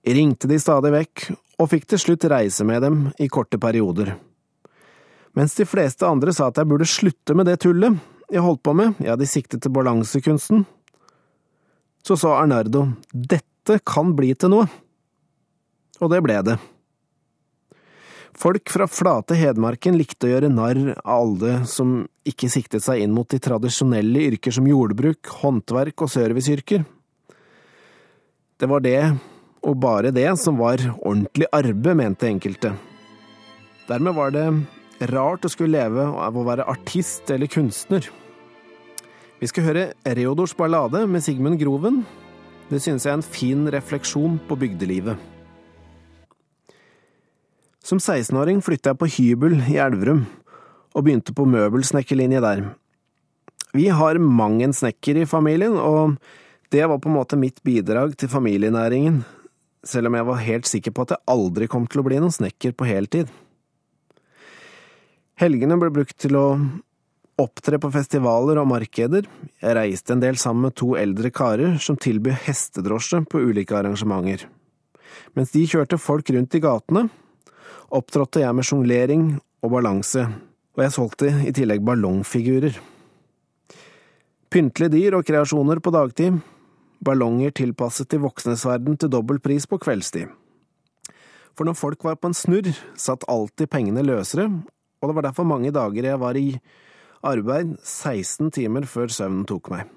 ringte 0.06 0.50
de 0.50 0.60
stadig 0.62 0.92
vekk, 0.94 1.26
og 1.60 1.72
fikk 1.72 1.88
til 1.90 2.02
slutt 2.04 2.28
reise 2.30 2.66
med 2.68 2.84
dem 2.86 3.00
i 3.20 3.28
korte 3.32 3.58
perioder. 3.62 4.14
Mens 5.38 5.56
de 5.58 5.66
fleste 5.68 6.08
andre 6.08 6.34
sa 6.36 6.50
at 6.50 6.60
jeg 6.62 6.70
burde 6.70 6.88
slutte 6.90 7.36
med 7.38 7.50
det 7.50 7.60
tullet 7.64 7.98
jeg 8.30 8.46
holdt 8.46 8.62
på 8.62 8.76
med, 8.78 9.00
ja, 9.02 9.16
de 9.18 9.26
siktet 9.26 9.64
til 9.64 9.74
balansekunsten, 9.74 10.66
så 12.06 12.18
sa 12.18 12.36
Arnardo, 12.38 12.86
dette 13.10 13.80
kan 13.86 14.14
bli 14.18 14.36
til 14.38 14.54
noe. 14.54 14.68
Og 16.00 16.12
det 16.14 16.22
ble 16.24 16.38
det. 16.46 16.56
Folk 18.40 18.70
fra 18.72 18.86
flate 18.88 19.36
Hedmarken 19.36 19.98
likte 20.00 20.30
å 20.30 20.32
gjøre 20.32 20.52
narr 20.54 20.94
av 21.02 21.10
alle 21.18 21.56
som 21.68 22.06
ikke 22.30 22.48
siktet 22.54 22.86
seg 22.86 23.02
inn 23.04 23.12
mot 23.12 23.28
de 23.28 23.42
tradisjonelle 23.42 24.30
yrker 24.30 24.54
som 24.56 24.70
jordbruk, 24.70 25.28
håndverk 25.42 26.06
og 26.06 26.14
serviceyrker. 26.14 26.86
Det 28.60 28.68
var 28.68 28.84
det, 28.84 29.00
og 29.64 29.78
bare 29.80 30.12
det, 30.12 30.28
som 30.42 30.58
var 30.60 30.82
ordentlig 31.00 31.48
arbeid, 31.56 31.96
mente 31.96 32.28
enkelte. 32.28 32.74
Dermed 33.88 34.18
var 34.18 34.34
det 34.36 34.48
rart 35.14 35.46
å 35.48 35.52
skulle 35.52 35.78
leve 35.78 36.04
av 36.04 36.36
å 36.36 36.44
være 36.44 36.68
artist 36.68 37.32
eller 37.32 37.48
kunstner. 37.48 38.10
Vi 39.40 39.48
skal 39.48 39.64
høre 39.64 39.86
Reodors 40.04 40.52
ballade 40.60 41.06
med 41.08 41.24
Sigmund 41.24 41.56
Groven, 41.62 42.02
det 42.70 42.82
synes 42.84 43.06
jeg 43.08 43.14
er 43.14 43.22
en 43.22 43.26
fin 43.26 43.64
refleksjon 43.72 44.36
på 44.50 44.58
bygdelivet. 44.60 45.16
Som 47.80 48.04
16-åring 48.04 48.60
flytta 48.62 48.92
jeg 48.92 49.00
på 49.00 49.10
hybel 49.16 49.56
i 49.72 49.80
Elverum, 49.80 50.26
og 50.92 51.08
begynte 51.08 51.32
på 51.34 51.48
møbelsnekkerlinje 51.48 52.44
der. 52.44 52.68
Vi 53.72 53.88
har 53.94 54.20
mang 54.20 54.60
en 54.66 54.76
snekker 54.76 55.24
i 55.24 55.26
familien, 55.30 55.80
og 55.80 56.20
det 56.70 56.86
var 56.86 57.00
på 57.02 57.10
en 57.10 57.18
måte 57.18 57.38
mitt 57.40 57.64
bidrag 57.66 58.16
til 58.18 58.30
familienæringen, 58.30 59.24
selv 59.84 60.10
om 60.10 60.18
jeg 60.18 60.28
var 60.28 60.44
helt 60.44 60.68
sikker 60.70 60.94
på 60.94 61.06
at 61.06 61.16
jeg 61.16 61.26
aldri 61.34 61.68
kom 61.72 61.88
til 61.90 62.02
å 62.02 62.06
bli 62.06 62.20
noen 62.20 62.36
snekker 62.36 62.76
på 62.78 62.88
heltid. 62.90 63.32
Helgene 65.40 65.80
ble 65.80 65.90
brukt 65.96 66.18
til 66.20 66.36
å 66.36 66.46
opptre 67.40 67.80
på 67.80 67.90
festivaler 67.94 68.60
og 68.60 68.68
markeder, 68.68 69.26
jeg 69.64 69.76
reiste 69.78 70.14
en 70.14 70.22
del 70.22 70.38
sammen 70.38 70.68
med 70.68 70.76
to 70.78 70.92
eldre 71.00 71.32
karer 71.32 71.78
som 71.82 71.98
tilbyr 71.98 72.36
hestedrosje 72.44 73.24
på 73.32 73.42
ulike 73.48 73.78
arrangementer. 73.80 74.44
Mens 75.38 75.56
de 75.56 75.64
kjørte 75.64 75.98
folk 76.02 76.30
rundt 76.36 76.58
i 76.58 76.62
gatene, 76.64 77.08
opptrådte 77.96 78.44
jeg 78.44 78.56
med 78.56 78.68
sjonglering 78.68 79.26
og 79.64 79.74
balanse, 79.74 80.28
og 80.76 80.84
jeg 80.84 80.96
solgte 80.96 81.32
i 81.48 81.56
tillegg 81.56 81.82
ballongfigurer. 81.88 82.76
Pyntelige 84.50 84.94
dyr 84.98 85.18
og 85.18 85.26
kreasjoner 85.28 85.80
på 85.80 85.94
dagtid, 85.96 86.40
ballonger 87.06 87.54
tilpasset 87.56 88.10
til 88.12 88.24
voksnes 88.24 88.66
verden 88.68 88.98
til 89.00 89.12
dobbel 89.12 89.40
pris 89.44 89.68
på 89.70 89.80
kveldstid. 89.82 90.30
For 91.58 91.68
når 91.68 91.76
folk 91.76 92.04
var 92.08 92.20
på 92.20 92.30
en 92.30 92.38
snurr, 92.38 92.72
satt 92.96 93.28
alltid 93.28 93.72
pengene 93.72 94.04
løsere, 94.06 94.48
og 95.00 95.10
det 95.10 95.16
var 95.18 95.28
derfor 95.28 95.48
mange 95.48 95.72
dager 95.76 96.06
jeg 96.12 96.20
var 96.22 96.38
i 96.40 96.50
Arbeid 97.26 97.76
16 97.84 98.52
timer 98.56 98.88
før 98.88 99.12
søvnen 99.12 99.48
tok 99.48 99.72
meg. 99.74 99.90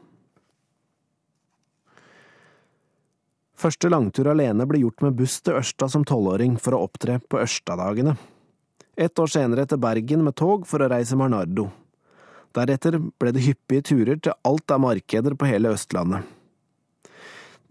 Første 3.62 3.87
langtur 3.92 4.26
alene 4.32 4.66
ble 4.66 4.80
gjort 4.82 5.04
med 5.04 5.14
buss 5.21 5.38
til 5.38 5.61
Ørsta 5.61 5.87
som 5.90 6.02
tolvåring 6.06 6.56
for 6.59 6.75
å 6.75 6.82
opptre 6.88 7.21
på 7.30 7.38
Ørstadagene. 7.38 8.16
Ett 8.99 9.18
år 9.23 9.30
senere 9.30 9.68
til 9.71 9.78
Bergen 9.80 10.26
med 10.26 10.35
tog 10.37 10.66
for 10.66 10.82
å 10.82 10.90
reise 10.90 11.14
med 11.16 11.30
Arnardo. 11.30 11.68
Deretter 12.52 12.99
ble 12.99 13.30
det 13.32 13.47
hyppige 13.47 13.87
turer 13.92 14.18
til 14.18 14.35
alt 14.44 14.75
av 14.75 14.82
markeder 14.82 15.38
på 15.38 15.47
hele 15.49 15.73
Østlandet. 15.76 16.26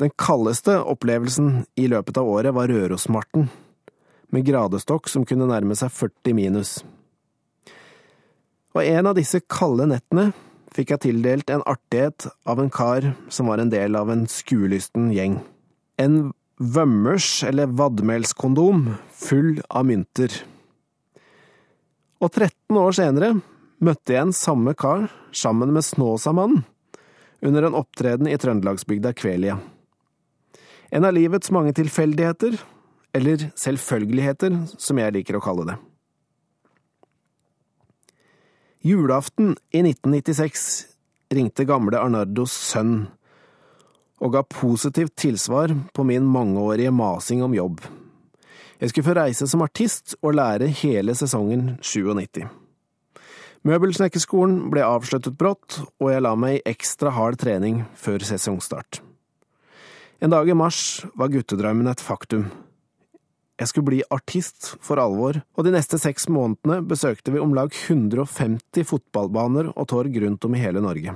Den 0.01 0.13
kaldeste 0.17 0.79
opplevelsen 0.81 1.67
i 1.77 1.85
løpet 1.91 2.17
av 2.17 2.29
året 2.29 2.55
var 2.57 2.71
Rørosmarten, 2.71 3.51
med 4.31 4.47
gradestokk 4.47 5.11
som 5.11 5.27
kunne 5.27 5.45
nærme 5.49 5.75
seg 5.77 5.91
40 5.93 6.37
minus 6.37 6.79
og 8.71 8.87
en 8.87 9.09
av 9.09 9.17
disse 9.17 9.41
kalde 9.51 9.87
nettene 9.91 10.29
fikk 10.71 10.93
jeg 10.93 11.03
tildelt 11.07 11.51
en 11.51 11.63
artighet 11.67 12.29
av 12.47 12.61
en 12.63 12.71
kar 12.71 13.09
som 13.31 13.49
var 13.51 13.59
en 13.59 13.71
del 13.71 13.97
av 13.99 14.11
en 14.13 14.23
skuelysten 14.31 15.09
gjeng. 15.11 15.41
En 15.99 16.31
vømmers- 16.55 17.43
eller 17.47 17.67
vadmelskondom 17.67 18.93
full 19.11 19.59
av 19.67 19.89
mynter. 19.89 20.31
Og 22.21 22.31
13 22.31 22.79
år 22.79 22.95
senere 22.95 23.33
møtte 23.81 24.15
jeg 24.15 24.29
en 24.29 24.35
samme 24.37 24.75
kar 24.77 25.09
sammen 25.35 25.73
med 25.75 25.83
Snåsamannen 25.83 26.63
under 27.41 27.67
en 27.67 27.75
opptreden 27.75 28.29
i 28.29 28.37
trøndelagsbygda 28.37 29.11
Kvelia. 29.17 29.57
En 30.91 31.07
av 31.07 31.15
livets 31.15 31.51
mange 31.55 31.71
tilfeldigheter, 31.73 32.57
eller 33.15 33.47
selvfølgeligheter, 33.55 34.57
som 34.77 34.99
jeg 34.99 35.15
liker 35.15 35.37
å 35.37 35.43
kalle 35.43 35.67
det. 35.69 35.77
Julaften 38.83 39.53
i 39.71 39.83
1996 39.85 40.67
ringte 41.31 41.67
gamle 41.69 41.99
Arnardos 42.01 42.53
sønn 42.71 43.05
og 44.21 44.33
ga 44.35 44.41
positivt 44.45 45.15
tilsvar 45.21 45.73
på 45.95 46.05
min 46.05 46.25
mangeårige 46.27 46.91
masing 46.93 47.43
om 47.45 47.55
jobb. 47.55 47.79
Jeg 48.81 48.89
skulle 48.89 49.07
få 49.07 49.15
reise 49.17 49.47
som 49.47 49.61
artist 49.61 50.15
og 50.21 50.35
lære 50.37 50.69
hele 50.81 51.15
sesongen 51.17 51.75
97. 51.85 52.43
Møbelsnekkerskolen 53.69 54.71
ble 54.73 54.81
avsluttet 54.81 55.37
brått, 55.37 55.77
og 56.01 56.09
jeg 56.09 56.25
la 56.25 56.33
meg 56.33 56.57
i 56.57 56.65
ekstra 56.73 57.13
hard 57.13 57.37
trening 57.41 57.83
før 57.93 58.25
sesongstart. 58.25 59.03
En 60.21 60.29
dag 60.29 60.49
i 60.49 60.53
mars 60.53 61.01
var 61.17 61.31
guttedrømmen 61.33 61.87
et 61.89 62.01
faktum. 62.05 62.43
Jeg 63.57 63.69
skulle 63.71 63.87
bli 63.87 64.01
artist 64.13 64.67
for 64.77 65.01
alvor, 65.01 65.39
og 65.57 65.65
de 65.65 65.71
neste 65.73 65.97
seks 65.97 66.27
månedene 66.29 66.83
besøkte 66.85 67.33
vi 67.33 67.39
om 67.41 67.55
lag 67.57 67.73
150 67.73 68.85
fotballbaner 68.85 69.71
og 69.71 69.87
torg 69.89 70.19
rundt 70.21 70.45
om 70.45 70.53
i 70.53 70.61
hele 70.61 70.83
Norge. 70.85 71.15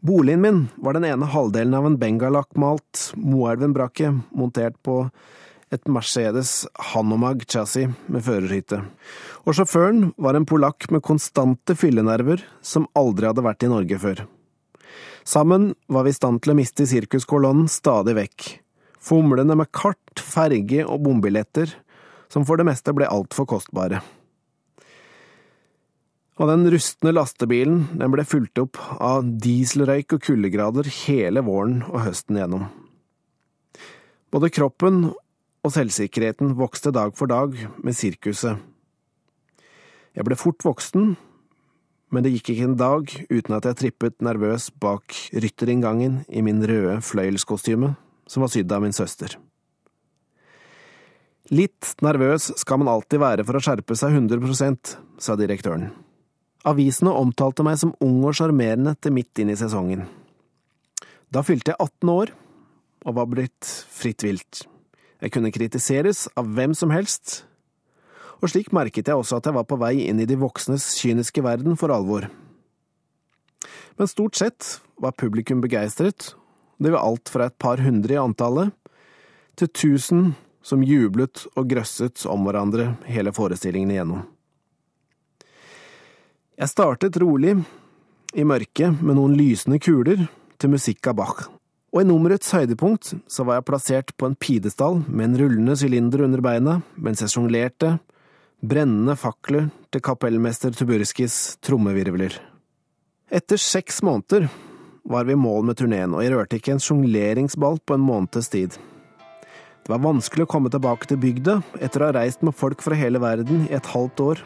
Boligen 0.00 0.40
min 0.40 0.62
var 0.80 0.96
den 0.96 1.04
ene 1.04 1.28
halvdelen 1.28 1.76
av 1.76 1.88
en 1.88 1.98
bengalakkmalt 2.00 3.10
Moelven-brakke 3.20 4.14
montert 4.32 4.80
på 4.80 5.02
et 5.68 5.84
Mercedes 5.92 6.62
Hanomag 6.94 7.44
chassis 7.44 7.92
med 8.08 8.24
førerhytte, 8.24 8.80
og 9.44 9.58
sjåføren 9.58 10.14
var 10.16 10.38
en 10.38 10.48
polakk 10.48 10.88
med 10.88 11.04
konstante 11.04 11.76
fyllenerver 11.76 12.40
som 12.64 12.88
aldri 12.96 13.28
hadde 13.28 13.44
vært 13.44 13.68
i 13.68 13.72
Norge 13.74 14.00
før. 14.00 14.24
Sammen 15.26 15.74
var 15.86 16.04
vi 16.06 16.12
i 16.14 16.14
stand 16.14 16.38
til 16.44 16.52
å 16.52 16.54
miste 16.54 16.84
sirkuskolonnen 16.86 17.66
stadig 17.66 18.12
vekk, 18.14 18.44
fomlende 19.02 19.56
med 19.58 19.72
kart, 19.74 20.20
ferge 20.22 20.84
og 20.86 21.02
bombilletter, 21.02 21.72
som 22.30 22.46
for 22.46 22.60
det 22.60 22.68
meste 22.68 22.94
ble 22.94 23.08
altfor 23.10 23.48
kostbare. 23.50 24.04
Og 26.38 26.50
den 26.52 26.62
rustne 26.70 27.10
lastebilen 27.16 27.88
den 27.98 28.12
ble 28.12 28.22
fulgt 28.28 28.60
opp 28.62 28.78
av 29.02 29.26
dieselrøyk 29.42 30.14
og 30.14 30.22
kuldegrader 30.28 30.86
hele 31.08 31.42
våren 31.42 31.80
og 31.88 32.04
høsten 32.06 32.38
gjennom. 32.38 32.68
Både 34.30 34.52
kroppen 34.54 35.08
og 35.10 35.74
selvsikkerheten 35.74 36.54
vokste 36.60 36.94
dag 36.94 37.16
for 37.18 37.26
dag 37.32 37.56
med 37.82 37.98
sirkuset. 37.98 38.60
Jeg 40.14 40.28
ble 40.28 40.38
fort 40.38 40.62
voksen, 40.62 41.16
men 42.14 42.22
det 42.22 42.32
gikk 42.36 42.52
ikke 42.52 42.68
en 42.68 42.78
dag 42.78 43.10
uten 43.30 43.56
at 43.56 43.66
jeg 43.66 43.78
trippet 43.80 44.22
nervøs 44.24 44.68
bak 44.82 45.14
rytterinngangen 45.34 46.20
i 46.28 46.42
min 46.46 46.62
røde 46.62 47.00
fløyelskostyme, 47.02 47.94
som 48.26 48.44
var 48.44 48.52
sydd 48.52 48.72
av 48.72 48.84
min 48.84 48.94
søster. 48.94 49.34
Litt 51.54 51.92
nervøs 52.02 52.50
skal 52.58 52.80
man 52.82 52.90
alltid 52.90 53.22
være 53.22 53.46
for 53.46 53.58
å 53.58 53.62
skjerpe 53.62 53.94
seg 53.98 54.16
100% 54.18 54.96
sa 55.22 55.36
direktøren. 55.38 55.92
Avisene 56.66 57.12
omtalte 57.14 57.62
meg 57.66 57.78
som 57.78 57.94
ung 58.02 58.24
og 58.26 58.34
sjarmerende 58.34 58.96
til 58.98 59.14
midt 59.14 59.42
inn 59.42 59.52
i 59.52 59.58
sesongen. 59.58 60.08
Da 61.30 61.44
fylte 61.46 61.74
jeg 61.74 61.78
18 61.78 62.10
år 62.10 62.32
og 63.06 63.18
var 63.18 63.30
blitt 63.30 63.70
fritt 63.94 64.26
vilt. 64.26 64.64
Jeg 65.22 65.32
kunne 65.34 65.52
kritiseres 65.54 66.26
av 66.38 66.50
hvem 66.56 66.74
som 66.76 66.90
helst, 66.90 67.45
og 68.40 68.50
slik 68.52 68.72
merket 68.76 69.08
jeg 69.08 69.16
også 69.16 69.38
at 69.38 69.48
jeg 69.48 69.56
var 69.56 69.66
på 69.68 69.78
vei 69.80 69.94
inn 70.06 70.20
i 70.20 70.28
de 70.28 70.38
voksnes 70.40 70.90
kyniske 70.98 71.44
verden 71.44 71.78
for 71.80 71.92
alvor. 71.94 72.28
Men 73.96 74.10
stort 74.10 74.36
sett 74.36 74.76
var 75.00 75.16
publikum 75.16 75.62
begeistret, 75.64 76.34
det 76.78 76.92
var 76.92 77.04
alt 77.06 77.32
fra 77.32 77.48
et 77.48 77.56
par 77.58 77.80
hundre 77.80 78.16
i 78.16 78.20
antallet 78.20 78.74
til 79.56 79.72
tusen 79.72 80.22
som 80.66 80.84
jublet 80.84 81.46
og 81.56 81.70
grøsset 81.70 82.26
om 82.28 82.44
hverandre 82.44 82.90
hele 83.08 83.32
forestillingen 83.32 83.94
igjennom. 83.94 84.24
Jeg 86.56 86.72
startet 86.72 87.20
rolig, 87.20 87.56
i 88.36 88.44
mørket, 88.44 89.00
med 89.00 89.16
noen 89.16 89.36
lysende 89.36 89.80
kuler, 89.80 90.26
til 90.60 90.72
musikk 90.72 91.08
av 91.08 91.16
Bach 91.20 91.46
og 91.96 92.02
i 92.02 92.08
nummerets 92.08 92.50
høydepunkt 92.52 93.14
så 93.30 93.44
var 93.46 93.56
jeg 93.56 93.68
plassert 93.70 94.10
på 94.20 94.28
en 94.28 94.36
pidestall 94.36 95.00
med 95.06 95.30
en 95.30 95.38
rullende 95.40 95.76
sylinder 95.80 96.26
under 96.26 96.42
beina 96.44 96.80
mens 97.00 97.22
jeg 97.24 97.32
sjonglerte 97.32 97.94
brennende 98.62 99.16
fakler 99.18 99.68
til 99.92 100.02
kapellmester 100.04 100.74
Tuburskis 100.76 101.56
trommevirvler. 101.64 102.36
Etter 103.30 103.60
seks 103.60 104.02
måneder 104.06 104.48
var 105.06 105.26
vi 105.26 105.34
i 105.34 105.38
mål 105.38 105.66
med 105.66 105.78
turneen, 105.78 106.14
og 106.14 106.22
jeg 106.24 106.32
rørte 106.34 106.58
ikke 106.58 106.76
en 106.76 106.82
sjongleringsball 106.82 107.80
på 107.84 107.96
en 107.96 108.06
måneds 108.06 108.48
tid. 108.50 108.76
Det 109.86 109.92
var 109.92 110.02
vanskelig 110.02 110.46
å 110.46 110.50
komme 110.50 110.70
tilbake 110.72 111.06
til 111.06 111.20
bygda 111.22 111.60
etter 111.78 112.02
å 112.02 112.08
ha 112.08 112.16
reist 112.16 112.42
med 112.46 112.56
folk 112.58 112.82
fra 112.82 112.96
hele 112.98 113.20
verden 113.22 113.68
i 113.68 113.76
et 113.76 113.92
halvt 113.92 114.22
år 114.24 114.42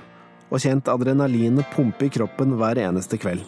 og 0.51 0.61
kjent 0.61 0.91
adrenalinet 0.91 1.71
pumpe 1.73 2.09
i 2.09 2.13
kroppen 2.13 2.59
hver 2.61 2.81
eneste 2.83 3.17
kveld. 3.21 3.47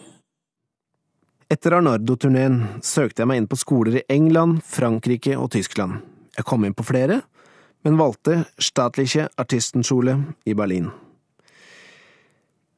Etter 1.53 1.75
Arnardo-turneen 1.77 2.79
søkte 2.81 3.21
jeg 3.21 3.29
meg 3.29 3.43
inn 3.43 3.49
på 3.51 3.59
skoler 3.59 3.99
i 3.99 4.05
England, 4.09 4.63
Frankrike 4.65 5.35
og 5.37 5.51
Tyskland. 5.53 5.99
Jeg 6.33 6.47
kom 6.49 6.65
inn 6.65 6.73
på 6.73 6.85
flere, 6.87 7.19
men 7.83 7.99
valgte 7.99 8.43
Staatliche 8.57 9.27
Artistenschule 9.39 10.17
i 10.45 10.55
Berlin. 10.55 10.89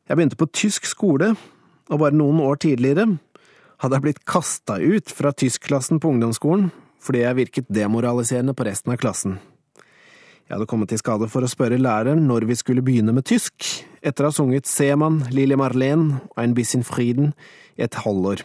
Jeg 0.05 0.17
begynte 0.17 0.37
på 0.37 0.49
tysk 0.53 0.85
skole, 0.85 1.33
og 1.89 2.01
bare 2.01 2.17
noen 2.17 2.41
år 2.45 2.59
tidligere 2.61 3.07
hadde 3.81 3.97
jeg 3.97 4.05
blitt 4.05 4.23
kasta 4.25 4.77
ut 4.81 5.11
fra 5.13 5.33
tyskklassen 5.33 6.01
på 6.01 6.13
ungdomsskolen 6.13 6.71
fordi 7.05 7.21
jeg 7.21 7.37
virket 7.37 7.67
demoraliserende 7.69 8.55
på 8.57 8.65
resten 8.65 8.93
av 8.95 8.97
klassen. 8.97 9.35
Jeg 10.45 10.55
hadde 10.55 10.67
kommet 10.69 10.93
i 10.93 10.97
skade 10.97 11.27
for 11.29 11.45
å 11.45 11.49
spørre 11.49 11.77
læreren 11.77 12.23
når 12.25 12.47
vi 12.49 12.57
skulle 12.57 12.81
begynne 12.85 13.13
med 13.13 13.27
tysk, 13.29 13.53
etter 14.01 14.25
å 14.25 14.31
ha 14.31 14.33
sunget 14.33 14.69
Seemann, 14.69 15.23
Lille 15.33 15.57
Marlene 15.57 16.19
og 16.31 16.41
Ein 16.41 16.55
bisschen 16.57 16.85
Frieden 16.85 17.33
i 17.77 17.85
et 17.85 17.97
halvår. 18.01 18.41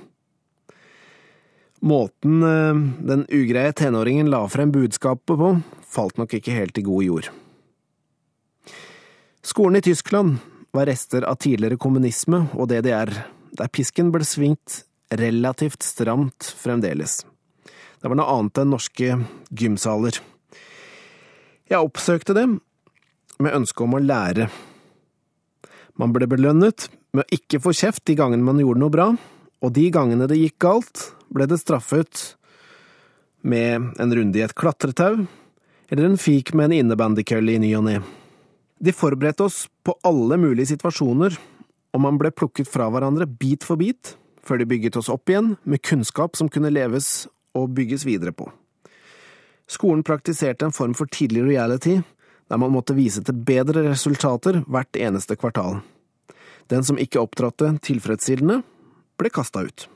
Måten 1.81 2.43
eh, 2.45 2.81
den 3.09 3.25
ugreie 3.33 3.73
tenåringen 3.73 4.31
la 4.31 4.43
frem 4.49 4.73
budskapet 4.73 5.37
på, 5.41 5.53
falt 5.89 6.21
nok 6.21 6.35
ikke 6.37 6.55
helt 6.57 6.79
i 6.79 6.85
god 6.85 7.05
jord. 7.07 7.31
Skolen 9.41 9.81
i 9.81 9.85
Tyskland 9.85 10.37
var 10.77 10.87
rester 10.87 11.25
av 11.25 11.41
tidligere 11.41 11.81
kommunisme 11.81 12.45
og 12.53 12.69
DDR, 12.71 13.11
der 13.57 13.73
pisken 13.73 14.13
ble 14.13 14.27
svingt 14.29 14.83
relativt 15.11 15.83
stramt 15.83 16.53
fremdeles. 16.61 17.23
Det 18.01 18.09
var 18.09 18.17
noe 18.21 18.33
annet 18.37 18.61
enn 18.61 18.71
norske 18.73 19.17
gymsaler. 19.51 20.21
Jeg 21.71 21.81
oppsøkte 21.81 22.37
dem 22.37 22.59
med 23.41 23.57
ønske 23.57 23.85
om 23.85 23.97
å 23.97 24.03
lære. 24.05 24.51
Man 26.01 26.13
ble 26.15 26.29
belønnet 26.31 26.89
med 27.17 27.25
å 27.25 27.35
ikke 27.35 27.61
få 27.65 27.75
kjeft 27.77 28.05
de 28.09 28.17
gangene 28.19 28.47
man 28.47 28.61
gjorde 28.61 28.83
noe 28.85 28.95
bra, 28.95 29.09
og 29.61 29.75
de 29.77 29.89
gangene 29.93 30.29
det 30.31 30.39
gikk 30.39 30.61
galt, 30.63 31.11
ble 31.35 31.47
det 31.51 31.61
straffet 31.61 32.35
med 33.43 33.95
en 34.01 34.15
runde 34.15 34.39
i 34.39 34.45
et 34.45 34.55
klatretau 34.55 35.25
eller 35.91 36.07
en 36.07 36.19
fik 36.21 36.53
med 36.55 36.71
en 36.71 36.77
innebandykølle 36.81 37.57
i 37.57 37.63
ny 37.63 37.71
og 37.79 37.87
ne. 37.89 37.99
De 38.81 38.95
forberedte 38.95 39.45
oss 39.45 39.65
på 39.85 39.97
alle 40.07 40.39
mulige 40.41 40.71
situasjoner, 40.71 41.35
og 41.91 42.01
man 42.01 42.19
ble 42.21 42.31
plukket 42.33 42.71
fra 42.71 42.87
hverandre 42.93 43.27
bit 43.27 43.67
for 43.67 43.81
bit, 43.81 44.15
før 44.47 44.61
de 44.61 44.69
bygget 44.71 44.97
oss 44.97 45.11
opp 45.13 45.29
igjen 45.29 45.57
med 45.69 45.83
kunnskap 45.85 46.39
som 46.39 46.49
kunne 46.49 46.73
leves 46.73 47.27
og 47.59 47.75
bygges 47.77 48.07
videre 48.09 48.33
på. 48.33 48.47
Skolen 49.71 50.03
praktiserte 50.07 50.67
en 50.67 50.75
form 50.75 50.95
for 50.99 51.11
tidlig 51.11 51.45
reality, 51.47 52.01
der 52.51 52.59
man 52.59 52.73
måtte 52.75 52.97
vise 52.97 53.23
til 53.23 53.37
bedre 53.47 53.85
resultater 53.91 54.63
hvert 54.67 54.97
eneste 54.99 55.37
kvartal. 55.39 55.83
Den 56.71 56.87
som 56.87 56.99
ikke 56.99 57.21
opptrådte 57.23 57.77
tilfredsstillende, 57.85 58.63
ble 59.19 59.31
kasta 59.31 59.67
ut. 59.67 59.87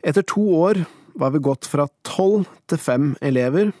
Etter 0.00 0.24
to 0.24 0.42
år 0.56 0.84
var 1.14 1.32
vi 1.34 1.42
gått 1.44 1.68
fra 1.68 1.86
tolv 2.06 2.48
til 2.70 2.80
fem 2.80 3.08
elever, 3.20 3.72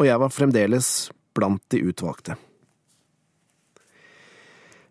og 0.00 0.08
jeg 0.08 0.18
var 0.18 0.34
fremdeles 0.34 0.88
blant 1.36 1.62
de 1.70 1.82
utvalgte. 1.86 2.36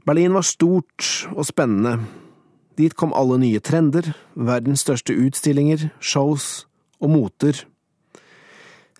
Berlin 0.07 0.33
var 0.33 0.47
stort 0.47 1.27
og 1.35 1.43
spennende. 1.45 1.99
Dit 2.79 2.95
kom 2.97 3.11
alle 3.13 3.37
nye 3.41 3.59
trender, 3.61 4.13
verdens 4.33 4.85
største 4.85 5.13
utstillinger, 5.13 5.91
shows 5.99 6.63
og 7.03 7.11
moter. 7.13 7.59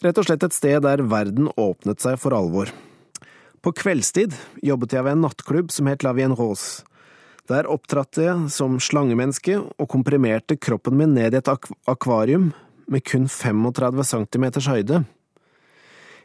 Rett 0.04 0.20
og 0.20 0.28
slett 0.28 0.44
et 0.46 0.58
sted 0.58 0.84
der 0.84 1.02
verden 1.08 1.50
åpnet 1.56 2.04
seg 2.04 2.20
for 2.22 2.36
alvor. 2.36 2.70
På 3.62 3.74
kveldstid 3.78 4.36
jobbet 4.66 4.94
jeg 4.98 5.06
ved 5.06 5.16
en 5.16 5.28
nattklubb 5.28 5.72
som 5.74 5.88
het 5.90 6.04
La 6.04 6.14
Vienne 6.18 6.38
Rose, 6.38 6.82
der 7.52 7.68
opptrådte 7.70 8.24
jeg 8.24 8.52
som 8.54 8.80
slangemenneske 8.82 9.58
og 9.60 9.90
komprimerte 9.92 10.58
kroppen 10.58 10.98
min 11.00 11.16
ned 11.18 11.36
i 11.36 11.42
et 11.42 11.50
akvarium 11.52 12.52
med 12.92 13.04
kun 13.08 13.28
35 13.28 14.06
cm 14.08 14.46
høyde. 14.68 15.02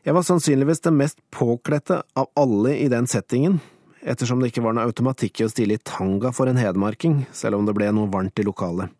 Jeg 0.06 0.14
var 0.14 0.22
sannsynligvis 0.22 0.84
den 0.84 0.98
mest 1.00 1.18
påkledte 1.34 2.02
av 2.14 2.28
alle 2.38 2.76
i 2.78 2.86
den 2.92 3.08
settingen, 3.10 3.58
ettersom 4.06 4.38
det 4.38 4.52
ikke 4.52 4.62
var 4.62 4.76
noe 4.76 4.86
automatikk 4.86 5.40
i 5.40 5.48
å 5.48 5.50
stille 5.50 5.78
i 5.78 5.82
tanga 5.82 6.30
for 6.34 6.46
en 6.46 6.60
hedmarking, 6.60 7.24
selv 7.34 7.58
om 7.58 7.66
det 7.66 7.74
ble 7.74 7.90
noe 7.94 8.10
varmt 8.12 8.38
i 8.38 8.46
lokalet. 8.46 8.92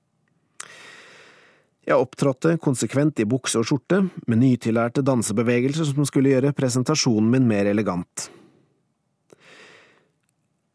Jeg 1.86 2.02
opptrådte 2.02 2.56
konsekvent 2.58 3.22
i 3.22 3.28
bukse 3.30 3.60
og 3.60 3.68
skjorte, 3.68 4.00
med 4.26 4.42
nytillærte 4.42 5.04
dansebevegelser 5.06 5.86
som 5.92 6.08
skulle 6.08 6.32
gjøre 6.32 6.50
presentasjonen 6.58 7.30
min 7.30 7.46
mer 7.46 7.70
elegant. 7.70 8.26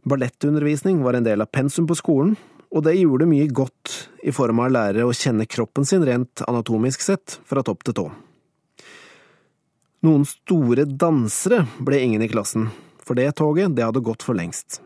Ballettundervisning 0.04 1.04
var 1.04 1.14
en 1.14 1.26
del 1.28 1.44
av 1.44 1.52
pensum 1.54 1.88
på 1.88 1.98
skolen, 1.98 2.36
og 2.72 2.86
det 2.88 2.96
gjorde 2.98 3.28
mye 3.30 3.50
godt 3.52 3.94
i 4.26 4.32
form 4.34 4.62
av 4.64 4.70
å 4.70 4.74
lære 4.74 5.06
å 5.06 5.14
kjenne 5.14 5.46
kroppen 5.46 5.86
sin 5.86 6.06
rent 6.08 6.42
anatomisk 6.48 7.04
sett, 7.04 7.38
fra 7.46 7.62
topp 7.66 7.84
til 7.86 7.98
tå. 7.98 8.06
Noen 10.02 10.24
store 10.26 10.88
dansere 10.90 11.66
ble 11.78 12.00
ingen 12.02 12.24
i 12.26 12.30
klassen, 12.32 12.72
for 13.04 13.20
det 13.20 13.28
toget, 13.38 13.76
det 13.78 13.86
hadde 13.86 14.02
gått 14.02 14.26
for 14.26 14.38
lengst. 14.38 14.80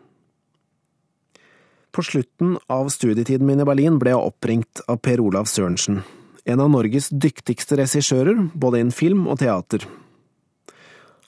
På 1.95 2.03
slutten 2.03 2.57
av 2.67 2.89
studietiden 2.91 3.47
min 3.47 3.61
i 3.63 3.67
Berlin 3.67 4.01
ble 4.01 4.11
jeg 4.11 4.31
oppringt 4.33 4.81
av 4.91 4.99
Per 5.05 5.21
Olav 5.23 5.47
Sørensen, 5.47 6.01
en 6.43 6.59
av 6.59 6.73
Norges 6.73 7.07
dyktigste 7.13 7.77
regissører, 7.79 8.49
både 8.51 8.81
innen 8.81 8.91
film 8.91 9.29
og 9.31 9.39
teater, 9.39 9.85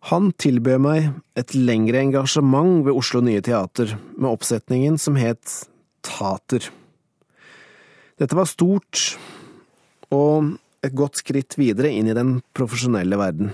han 0.08 0.30
tilbød 0.40 0.80
meg 0.80 1.10
et 1.40 1.52
lengre 1.56 2.00
engasjement 2.00 2.86
ved 2.86 2.96
Oslo 2.96 3.20
Nye 3.26 3.42
Teater, 3.44 3.98
med 4.16 4.30
oppsetningen 4.30 4.96
som 5.02 5.18
het 5.20 5.68
Tater. 6.06 6.70
Dette 8.18 8.38
var 8.38 8.48
stort, 8.48 9.18
og 10.08 10.56
et 10.86 10.96
godt 10.96 11.20
skritt 11.20 11.58
videre 11.60 11.92
inn 11.92 12.08
i 12.08 12.16
den 12.16 12.38
profesjonelle 12.56 13.20
verden. 13.20 13.52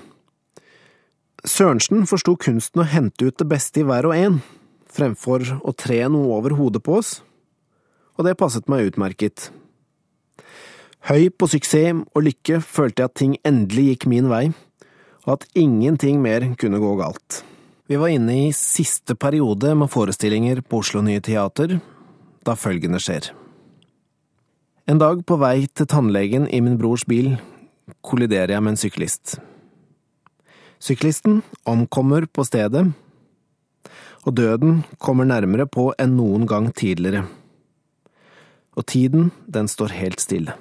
Sørensen 1.43 2.05
forsto 2.07 2.35
kunsten 2.39 2.83
å 2.83 2.87
hente 2.87 3.27
ut 3.27 3.39
det 3.41 3.49
beste 3.49 3.81
i 3.81 3.87
hver 3.87 4.05
og 4.07 4.13
en, 4.15 4.37
fremfor 4.93 5.57
å 5.65 5.73
tre 5.73 6.03
noe 6.11 6.37
over 6.37 6.53
hodet 6.59 6.83
på 6.85 6.99
oss, 7.01 7.15
og 8.13 8.27
det 8.27 8.37
passet 8.37 8.69
meg 8.69 8.91
utmerket. 8.91 9.49
Høy 11.09 11.33
på 11.33 11.49
suksess 11.49 12.05
og 12.13 12.27
lykke 12.29 12.61
følte 12.61 13.01
jeg 13.01 13.09
at 13.09 13.17
ting 13.19 13.33
endelig 13.41 13.87
gikk 13.89 14.07
min 14.13 14.29
vei, 14.31 14.45
og 15.25 15.37
at 15.37 15.47
ingenting 15.55 16.21
mer 16.21 16.45
kunne 16.59 16.81
gå 16.81 16.95
galt. 16.99 17.43
Vi 17.87 17.99
var 17.99 18.11
inne 18.13 18.35
i 18.47 18.51
siste 18.55 19.15
periode 19.15 19.73
med 19.75 19.91
forestillinger 19.91 20.61
på 20.63 20.81
Oslo 20.83 21.03
Nye 21.03 21.23
Teater 21.23 21.77
da 22.43 22.55
følgende 22.59 22.99
skjer. 23.03 23.31
En 24.87 24.99
dag 24.99 25.21
på 25.23 25.37
vei 25.39 25.65
til 25.71 25.87
tannlegen 25.87 26.49
i 26.51 26.59
min 26.63 26.75
brors 26.79 27.05
bil 27.07 27.37
kolliderer 28.03 28.55
jeg 28.55 28.63
med 28.63 28.75
en 28.75 28.79
syklist. 28.79 29.37
Syklisten 30.83 31.41
omkommer 31.67 32.25
på 32.27 32.43
stedet, 32.43 32.89
og 34.23 34.35
døden 34.35 34.83
kommer 34.99 35.27
nærmere 35.27 35.67
på 35.67 35.91
enn 35.99 36.17
noen 36.17 36.47
gang 36.47 36.69
tidligere. 36.75 37.25
Og 38.75 38.87
tiden, 38.87 39.31
den 39.47 39.67
står 39.71 39.95
helt 39.95 40.23
stille. 40.23 40.55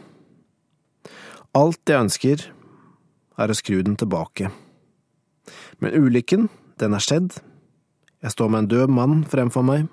Alt 1.54 1.82
jeg 1.88 2.06
ønsker, 2.06 2.44
er 3.42 3.52
å 3.52 3.56
skru 3.58 3.80
den 3.82 3.98
tilbake. 3.98 4.50
Men 5.82 5.96
ulykken, 5.98 6.48
den 6.78 6.94
er 6.94 7.02
skjedd. 7.02 7.34
Jeg 8.22 8.34
står 8.36 8.52
med 8.52 8.64
en 8.64 8.70
død 8.70 8.94
mann 8.94 9.24
fremfor 9.28 9.66
meg, 9.66 9.88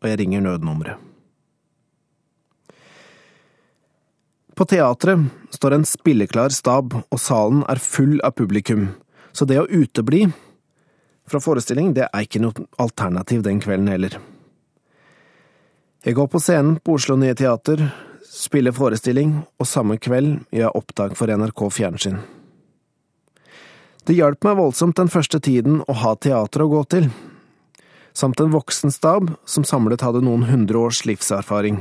og 0.00 0.08
jeg 0.10 0.20
ringer 0.20 0.44
nødnummeret. 0.44 1.10
På 4.54 4.66
teatret 4.70 5.18
står 5.50 5.74
en 5.74 5.86
spilleklar 5.88 6.54
stab, 6.54 6.94
og 6.94 7.18
salen 7.18 7.64
er 7.66 7.82
full 7.82 8.20
av 8.22 8.36
publikum, 8.38 8.92
så 9.34 9.48
det 9.50 9.58
å 9.58 9.66
utebli 9.66 10.28
fra 11.26 11.40
forestilling, 11.42 11.90
det 11.96 12.06
er 12.06 12.26
ikke 12.26 12.42
noe 12.44 12.68
alternativ 12.78 13.42
den 13.42 13.58
kvelden 13.64 13.90
heller. 13.90 14.14
Jeg 16.04 16.14
går 16.14 16.28
på 16.30 16.38
scenen 16.38 16.76
på 16.84 16.94
Oslo 16.98 17.16
Nye 17.18 17.34
Teater, 17.34 17.82
spiller 18.28 18.74
forestilling, 18.76 19.40
og 19.58 19.66
samme 19.66 19.98
kveld 19.98 20.44
gjør 20.52 20.68
jeg 20.68 20.78
opptak 20.78 21.18
for 21.18 21.32
NRK 21.32 21.66
Fjernsyn. 21.74 22.22
Det 24.04 24.12
hjalp 24.18 24.44
meg 24.44 24.58
voldsomt 24.58 24.98
den 24.98 25.08
første 25.08 25.38
tiden 25.40 25.78
å 25.88 25.94
ha 25.96 26.10
teater 26.20 26.60
å 26.60 26.68
gå 26.68 26.82
til, 26.92 27.06
samt 28.12 28.40
en 28.42 28.52
voksen 28.52 28.92
stab 28.92 29.30
som 29.48 29.64
samlet 29.64 30.04
hadde 30.04 30.20
noen 30.26 30.44
hundre 30.44 30.82
års 30.84 31.06
livserfaring. 31.08 31.78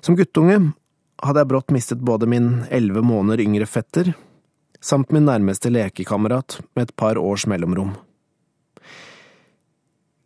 Som 0.00 0.16
guttunge 0.16 0.72
hadde 1.20 1.42
jeg 1.42 1.50
brått 1.50 1.74
mistet 1.76 2.00
både 2.00 2.28
min 2.32 2.62
elleve 2.72 3.02
måneder 3.04 3.42
yngre 3.44 3.68
fetter 3.68 4.14
samt 4.80 5.12
min 5.12 5.26
nærmeste 5.28 5.68
lekekamerat 5.68 6.62
med 6.72 6.88
et 6.88 6.94
par 6.96 7.20
års 7.20 7.44
mellomrom. 7.44 7.92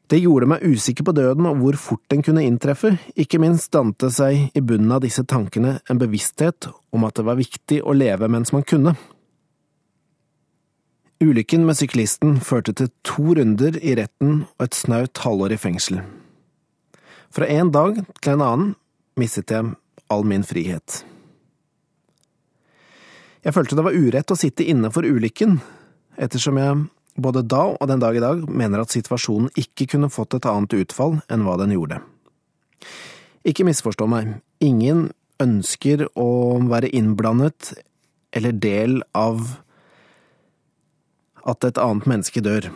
Det 0.06 0.20
gjorde 0.20 0.46
meg 0.46 0.62
usikker 0.62 1.02
på 1.08 1.16
døden 1.16 1.48
og 1.50 1.58
hvor 1.58 1.78
fort 1.80 2.04
den 2.12 2.22
kunne 2.22 2.44
inntreffe, 2.46 2.92
ikke 3.18 3.40
minst 3.42 3.72
dannet 3.74 4.06
seg 4.14 4.54
i 4.54 4.62
bunnen 4.62 4.92
av 4.94 5.02
disse 5.02 5.24
tankene 5.26 5.80
en 5.90 5.98
bevissthet 5.98 6.68
om 6.94 7.08
at 7.08 7.18
det 7.18 7.26
var 7.26 7.40
viktig 7.40 7.80
å 7.82 7.96
leve 7.96 8.28
mens 8.30 8.54
man 8.54 8.62
kunne. 8.68 8.94
Ulykken 11.22 11.62
med 11.66 11.79
syklisten 11.79 12.40
førte 12.42 12.74
til 12.74 12.90
to 13.07 13.37
runder 13.38 13.77
i 13.79 13.94
retten 13.98 14.44
og 14.57 14.66
et 14.66 14.74
snaut 14.74 15.20
halvår 15.22 15.55
i 15.55 15.61
fengsel. 15.61 16.00
Fra 17.35 17.46
en 17.50 17.70
dag 17.74 18.00
til 18.20 18.35
en 18.35 18.44
annen 18.44 18.72
mistet 19.18 19.53
jeg 19.55 19.74
all 20.11 20.27
min 20.27 20.46
frihet. 20.46 21.05
Jeg 23.44 23.55
følte 23.55 23.77
det 23.77 23.85
var 23.87 23.94
urett 23.94 24.33
å 24.33 24.38
sitte 24.38 24.66
inne 24.66 24.90
for 24.90 25.07
ulykken, 25.07 25.59
ettersom 26.16 26.59
jeg 26.59 26.85
både 27.20 27.44
da 27.46 27.62
og 27.74 27.88
den 27.88 28.03
dag 28.03 28.16
i 28.16 28.22
dag 28.22 28.46
mener 28.48 28.83
at 28.83 28.94
situasjonen 28.94 29.53
ikke 29.61 29.87
kunne 29.94 30.11
fått 30.11 30.35
et 30.35 30.48
annet 30.50 30.74
utfall 30.81 31.20
enn 31.31 31.44
hva 31.46 31.59
den 31.61 31.74
gjorde. 31.77 32.00
Ikke 33.46 33.66
misforstå 33.68 34.09
meg, 34.11 34.38
ingen 34.64 35.11
ønsker 35.42 36.09
å 36.18 36.59
være 36.70 36.90
innblandet 36.96 37.74
eller 38.35 38.57
del 38.57 39.03
av 39.14 39.61
at 41.44 41.66
et 41.66 41.80
annet 41.80 42.09
menneske 42.09 42.42
dør. 42.44 42.70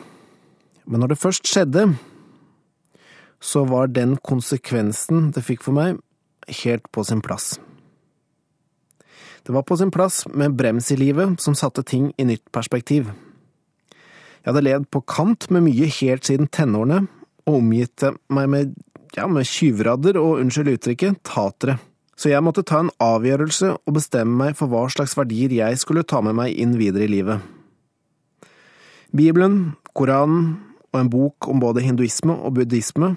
Men 0.89 1.03
når 1.03 1.13
det 1.13 1.23
først 1.23 1.49
skjedde, 1.49 1.87
så 3.41 3.65
var 3.69 3.93
den 3.93 4.17
konsekvensen 4.25 5.31
det 5.35 5.45
fikk 5.47 5.65
for 5.67 5.77
meg, 5.77 5.99
helt 6.65 6.87
på 6.93 7.05
sin 7.07 7.23
plass. 7.25 7.57
Det 9.47 9.55
var 9.55 9.65
på 9.65 9.79
sin 9.81 9.93
plass 9.95 10.27
med 10.29 10.57
brems 10.59 10.91
i 10.93 10.99
livet 11.01 11.41
som 11.41 11.57
satte 11.57 11.85
ting 11.87 12.11
i 12.19 12.27
nytt 12.29 12.45
perspektiv. 12.53 13.09
Jeg 14.43 14.51
hadde 14.53 14.65
levd 14.65 14.89
på 14.93 15.05
kant 15.09 15.49
med 15.53 15.65
mye 15.69 15.89
helt 16.01 16.29
siden 16.29 16.51
tenårene, 16.53 17.07
og 17.49 17.61
omgitt 17.63 18.05
meg 18.33 18.49
med, 18.53 18.75
ja, 19.17 19.25
med 19.29 19.49
tjuvradder 19.49 20.19
og, 20.21 20.43
unnskyld 20.43 20.75
uttrykket, 20.75 21.23
tatere. 21.25 21.79
Så 22.19 22.33
jeg 22.33 22.45
måtte 22.45 22.65
ta 22.67 22.83
en 22.83 22.93
avgjørelse 23.01 23.71
og 23.79 23.95
bestemme 23.95 24.37
meg 24.37 24.57
for 24.59 24.69
hva 24.73 24.85
slags 24.93 25.15
verdier 25.17 25.55
jeg 25.55 25.79
skulle 25.81 26.05
ta 26.05 26.21
med 26.25 26.37
meg 26.37 26.57
inn 26.59 26.75
videre 26.81 27.07
i 27.07 27.13
livet. 27.13 27.45
Bibelen, 29.13 29.73
Koranen 29.97 30.59
og 30.93 31.01
en 31.01 31.11
bok 31.13 31.49
om 31.49 31.61
både 31.63 31.85
hinduisme 31.85 32.35
og 32.37 32.59
buddhisme 32.59 33.15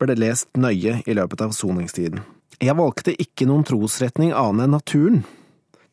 ble 0.00 0.16
lest 0.18 0.50
nøye 0.56 1.00
i 1.04 1.16
løpet 1.16 1.40
av 1.44 1.54
soningstiden. 1.56 2.20
Jeg 2.60 2.76
valgte 2.76 3.14
ikke 3.16 3.46
noen 3.48 3.64
trosretning 3.64 4.34
annet 4.36 4.66
enn 4.66 4.74
naturen. 4.76 5.22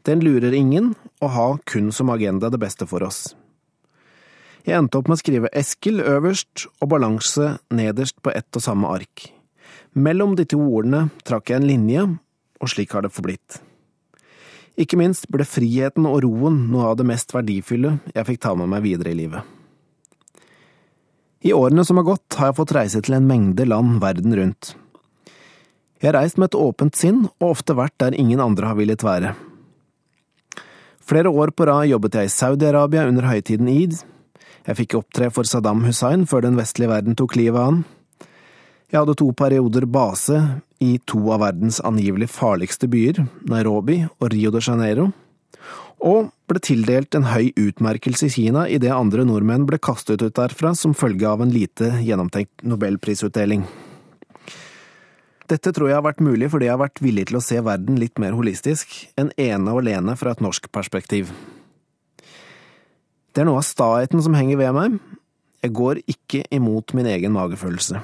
Den 0.08 0.24
lurer 0.24 0.56
ingen, 0.56 0.96
og 1.24 1.32
har 1.34 1.60
kun 1.68 1.92
som 1.96 2.12
agenda 2.12 2.52
det 2.52 2.60
beste 2.62 2.88
for 2.88 3.04
oss. 3.08 3.36
Jeg 4.68 4.76
endte 4.76 5.00
opp 5.00 5.08
med 5.08 5.16
å 5.16 5.22
skrive 5.22 5.52
Eskil 5.56 6.02
øverst 6.04 6.68
og 6.84 6.92
balanse 6.92 7.54
nederst 7.72 8.20
på 8.24 8.34
ett 8.36 8.60
og 8.60 8.64
samme 8.64 8.92
ark. 8.92 9.30
Mellom 9.96 10.36
de 10.36 10.44
to 10.44 10.60
ordene 10.60 11.08
trakk 11.28 11.52
jeg 11.52 11.62
en 11.62 11.70
linje, 11.72 12.04
og 12.60 12.72
slik 12.72 12.92
har 12.96 13.08
det 13.08 13.16
forblitt. 13.16 13.62
Ikke 14.78 15.00
minst 15.00 15.26
ble 15.34 15.46
friheten 15.48 16.06
og 16.06 16.22
roen 16.26 16.68
noe 16.72 16.92
av 16.92 16.98
det 17.00 17.08
mest 17.10 17.34
verdifulle 17.34 17.96
jeg 18.14 18.28
fikk 18.28 18.44
ta 18.46 18.54
med 18.58 18.70
meg 18.70 18.84
videre 18.86 19.14
i 19.14 19.18
livet. 19.18 19.42
I 21.48 21.54
årene 21.54 21.86
som 21.86 21.98
har 21.98 22.06
gått, 22.06 22.38
har 22.38 22.52
jeg 22.52 22.58
fått 22.60 22.74
reise 22.78 23.02
til 23.06 23.18
en 23.18 23.28
mengde 23.30 23.66
land 23.66 23.98
verden 24.02 24.36
rundt. 24.38 24.76
Jeg 26.02 26.12
har 26.12 26.20
reist 26.20 26.38
med 26.38 26.52
et 26.52 26.60
åpent 26.60 26.98
sinn, 26.98 27.24
og 27.40 27.56
ofte 27.56 27.78
vært 27.78 27.96
der 28.02 28.18
ingen 28.18 28.42
andre 28.44 28.70
har 28.70 28.78
villet 28.78 29.06
være. 29.06 29.34
Flere 31.08 31.32
år 31.32 31.54
på 31.56 31.66
rad 31.70 31.88
jobbet 31.90 32.18
jeg 32.20 32.30
i 32.30 32.34
Saudi-Arabia 32.34 33.08
under 33.10 33.30
høytiden 33.30 33.70
id, 33.72 34.02
jeg 34.68 34.76
fikk 34.82 34.98
opptre 35.00 35.30
for 35.32 35.48
Saddam 35.48 35.86
Hussein 35.88 36.26
før 36.28 36.44
den 36.44 36.58
vestlige 36.60 36.92
verden 36.92 37.16
tok 37.16 37.38
livet 37.40 37.56
av 37.56 37.70
han. 37.70 37.78
Jeg 38.88 39.02
hadde 39.02 39.18
to 39.20 39.26
perioder 39.36 39.84
base 39.84 40.38
i 40.80 40.94
to 41.04 41.20
av 41.36 41.42
verdens 41.44 41.82
angivelig 41.84 42.30
farligste 42.32 42.88
byer, 42.88 43.26
Nairobi 43.52 44.06
og 44.08 44.30
Rio 44.32 44.54
de 44.54 44.62
Janeiro, 44.64 45.10
og 46.00 46.30
ble 46.48 46.62
tildelt 46.64 47.18
en 47.18 47.28
høy 47.28 47.50
utmerkelse 47.60 48.30
i 48.30 48.32
Kina 48.32 48.64
idet 48.72 48.94
andre 48.96 49.26
nordmenn 49.28 49.68
ble 49.68 49.82
kastet 49.84 50.24
ut 50.24 50.38
derfra 50.40 50.72
som 50.72 50.96
følge 50.96 51.28
av 51.28 51.44
en 51.44 51.52
lite 51.52 51.98
gjennomtenkt 52.00 52.64
nobelprisutdeling. 52.64 53.68
Dette 55.52 55.76
tror 55.76 55.92
jeg 55.92 56.00
har 56.00 56.08
vært 56.08 56.24
mulig 56.24 56.48
fordi 56.54 56.70
jeg 56.70 56.78
har 56.78 56.86
vært 56.86 57.04
villig 57.04 57.28
til 57.28 57.42
å 57.42 57.44
se 57.44 57.60
verden 57.60 58.00
litt 58.00 58.20
mer 58.24 58.40
holistisk 58.40 59.02
enn 59.20 59.36
ene 59.36 59.74
og 59.74 59.84
alene 59.84 60.16
fra 60.20 60.32
et 60.32 60.44
norsk 60.44 60.72
perspektiv. 60.72 61.34
Det 63.36 63.44
er 63.44 63.52
noe 63.52 63.60
av 63.60 63.68
staheten 63.68 64.24
som 64.24 64.36
henger 64.36 64.64
ved 64.64 64.78
meg. 64.80 65.02
Jeg 65.60 65.76
går 65.76 66.06
ikke 66.08 66.48
imot 66.56 66.96
min 66.96 67.10
egen 67.12 67.36
magefølelse. 67.36 68.00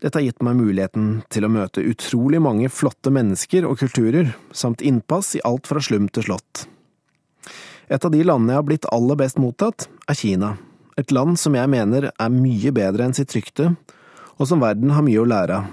Dette 0.00 0.16
har 0.16 0.24
gitt 0.24 0.40
meg 0.44 0.56
muligheten 0.56 1.08
til 1.28 1.44
å 1.44 1.52
møte 1.52 1.84
utrolig 1.84 2.40
mange 2.40 2.70
flotte 2.72 3.12
mennesker 3.12 3.66
og 3.68 3.82
kulturer, 3.82 4.32
samt 4.52 4.80
innpass 4.80 5.34
i 5.36 5.42
alt 5.44 5.68
fra 5.68 5.82
slum 5.84 6.08
til 6.08 6.24
slott. 6.24 6.64
Et 7.90 8.04
av 8.04 8.12
de 8.14 8.22
landene 8.24 8.54
jeg 8.54 8.62
har 8.62 8.68
blitt 8.68 8.88
aller 8.94 9.18
best 9.20 9.40
mottatt, 9.42 9.90
er 10.08 10.16
Kina, 10.16 10.54
et 10.96 11.12
land 11.12 11.36
som 11.40 11.56
jeg 11.58 11.68
mener 11.68 12.08
er 12.10 12.32
mye 12.32 12.72
bedre 12.72 13.04
enn 13.04 13.16
sitt 13.16 13.34
rykte, 13.36 13.74
og 14.40 14.48
som 14.48 14.62
verden 14.62 14.94
har 14.94 15.04
mye 15.04 15.20
å 15.20 15.28
lære 15.28 15.58
av. 15.58 15.68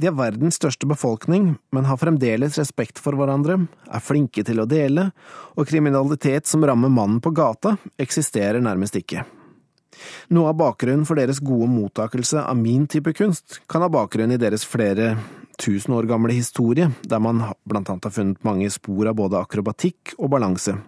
De 0.00 0.08
er 0.08 0.16
verdens 0.16 0.56
største 0.56 0.88
befolkning, 0.88 1.58
men 1.76 1.84
har 1.84 1.98
fremdeles 2.00 2.56
respekt 2.56 3.02
for 3.04 3.18
hverandre, 3.20 3.58
er 3.84 4.00
flinke 4.00 4.46
til 4.48 4.62
å 4.62 4.68
dele, 4.70 5.10
og 5.60 5.68
kriminalitet 5.68 6.48
som 6.48 6.64
rammer 6.64 6.88
mannen 6.88 7.20
på 7.20 7.34
gata, 7.36 7.74
eksisterer 8.00 8.64
nærmest 8.64 8.96
ikke. 8.96 9.26
Noe 10.30 10.52
av 10.52 10.58
bakgrunnen 10.60 11.06
for 11.08 11.18
deres 11.18 11.42
gode 11.42 11.68
mottakelse 11.70 12.44
av 12.44 12.58
min 12.58 12.86
type 12.90 13.12
kunst 13.18 13.60
kan 13.70 13.82
ha 13.84 13.90
bakgrunn 13.92 14.32
i 14.34 14.40
deres 14.40 14.64
flere 14.68 15.16
tusen 15.60 15.94
år 15.94 16.08
gamle 16.08 16.32
historie, 16.32 16.90
der 17.02 17.20
man 17.20 17.42
blant 17.68 17.90
annet 17.90 18.06
har 18.08 18.14
funnet 18.14 18.46
mange 18.46 18.70
spor 18.72 19.10
av 19.10 19.18
både 19.18 19.40
akrobatikk 19.42 20.14
og 20.18 20.30
balanse. 20.32 20.78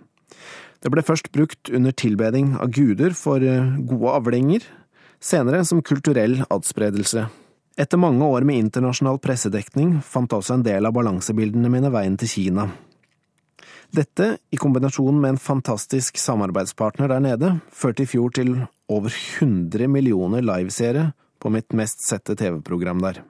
Det 0.82 0.90
ble 0.90 1.04
først 1.06 1.30
brukt 1.34 1.70
under 1.70 1.94
tilbeding 1.94 2.56
av 2.58 2.72
guder 2.74 3.14
for 3.14 3.42
eh, 3.44 3.74
gode 3.86 4.16
avlinger, 4.16 4.64
senere 5.22 5.62
som 5.68 5.82
kulturell 5.84 6.40
adspredelse. 6.50 7.28
Etter 7.78 8.00
mange 8.00 8.26
år 8.26 8.44
med 8.44 8.58
internasjonal 8.58 9.20
pressedekning 9.22 10.00
fant 10.04 10.32
også 10.34 10.58
en 10.58 10.64
del 10.66 10.88
av 10.88 10.96
balansebildene 10.96 11.70
mine 11.72 11.92
veien 11.94 12.18
til 12.20 12.28
Kina. 12.28 12.66
Dette, 13.92 14.38
i 14.50 14.56
kombinasjon 14.56 15.18
med 15.20 15.34
en 15.34 15.40
fantastisk 15.40 16.16
samarbeidspartner 16.20 17.12
der 17.12 17.22
nede, 17.24 17.54
førte 17.72 18.04
i 18.04 18.08
fjor 18.08 18.32
til 18.34 18.54
over 18.92 19.14
100 19.40 19.88
millioner 19.90 20.44
liveseere 20.44 21.11
på 21.42 21.50
mitt 21.50 21.72
mest 21.76 22.05
sette 22.07 22.37
TV-program 22.38 23.02
der. 23.02 23.22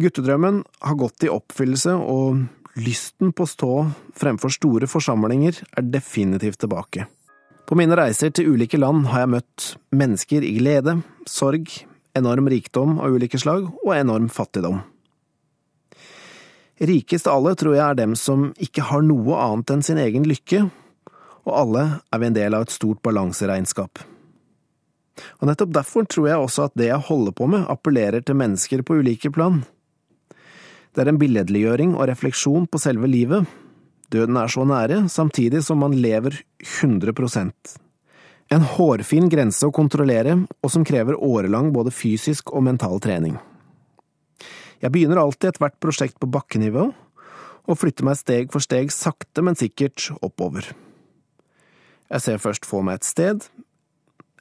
Guttedrømmen 0.00 0.62
har 0.82 0.98
gått 0.98 1.26
i 1.26 1.30
oppfyllelse, 1.30 1.94
og 1.94 2.80
lysten 2.80 3.34
på 3.36 3.44
å 3.44 3.50
stå 3.50 3.74
fremfor 4.18 4.54
store 4.54 4.88
forsamlinger 4.90 5.60
er 5.76 5.90
definitivt 5.92 6.64
tilbake. 6.64 7.06
På 7.64 7.78
mine 7.78 7.96
reiser 7.96 8.32
til 8.34 8.56
ulike 8.56 8.80
land 8.80 9.06
har 9.12 9.24
jeg 9.24 9.34
møtt 9.36 9.68
mennesker 9.94 10.44
i 10.44 10.56
glede, 10.58 10.98
sorg, 11.30 11.70
enorm 12.14 12.50
rikdom 12.50 12.98
av 13.02 13.14
ulike 13.14 13.40
slag 13.40 13.70
og 13.70 13.94
enorm 13.96 14.28
fattigdom. 14.32 14.82
Rikest 16.84 17.28
av 17.30 17.38
alle 17.38 17.54
tror 17.58 17.76
jeg 17.76 17.84
er 17.86 18.00
dem 18.02 18.16
som 18.18 18.48
ikke 18.60 18.88
har 18.90 19.04
noe 19.06 19.38
annet 19.38 19.70
enn 19.70 19.84
sin 19.86 20.00
egen 20.02 20.26
lykke, 20.26 20.66
og 21.44 21.54
alle 21.54 21.84
er 22.12 22.20
vi 22.20 22.28
en 22.30 22.36
del 22.36 22.56
av 22.56 22.66
et 22.66 22.74
stort 22.74 23.02
balanseregnskap. 23.04 24.00
Og 25.40 25.46
nettopp 25.48 25.74
derfor 25.74 26.06
tror 26.10 26.28
jeg 26.28 26.42
også 26.42 26.66
at 26.68 26.74
det 26.78 26.88
jeg 26.88 27.06
holder 27.08 27.36
på 27.36 27.46
med, 27.50 27.66
appellerer 27.70 28.24
til 28.24 28.38
mennesker 28.38 28.82
på 28.86 28.98
ulike 29.00 29.30
plan. 29.34 29.62
Det 30.94 31.02
er 31.02 31.10
en 31.10 31.20
billedliggjøring 31.20 31.94
og 31.96 32.08
refleksjon 32.10 32.66
på 32.70 32.80
selve 32.82 33.10
livet. 33.10 33.46
Døden 34.14 34.36
er 34.38 34.50
så 34.50 34.66
nære, 34.66 35.04
samtidig 35.10 35.64
som 35.66 35.80
man 35.82 35.96
lever 35.98 36.36
100% 36.62 37.78
En 38.52 38.66
hårfin 38.74 39.30
grense 39.32 39.66
å 39.66 39.72
kontrollere, 39.74 40.36
og 40.62 40.70
som 40.70 40.84
krever 40.84 41.16
årelang 41.16 41.72
både 41.72 41.90
fysisk 41.90 42.52
og 42.52 42.62
mental 42.66 43.00
trening. 43.00 43.38
Jeg 44.82 44.92
begynner 44.92 45.22
alltid 45.22 45.54
ethvert 45.54 45.80
prosjekt 45.80 46.20
på 46.20 46.28
bakkenivå, 46.28 46.90
og 47.64 47.78
flytter 47.80 48.04
meg 48.04 48.20
steg 48.20 48.52
for 48.52 48.60
steg 48.60 48.92
sakte, 48.92 49.42
men 49.42 49.56
sikkert 49.56 50.10
oppover. 50.20 50.68
Jeg 52.12 52.20
ser 52.20 52.42
først 52.42 52.66
for 52.68 52.84
meg 52.84 53.00
et 53.00 53.08
sted, 53.08 53.46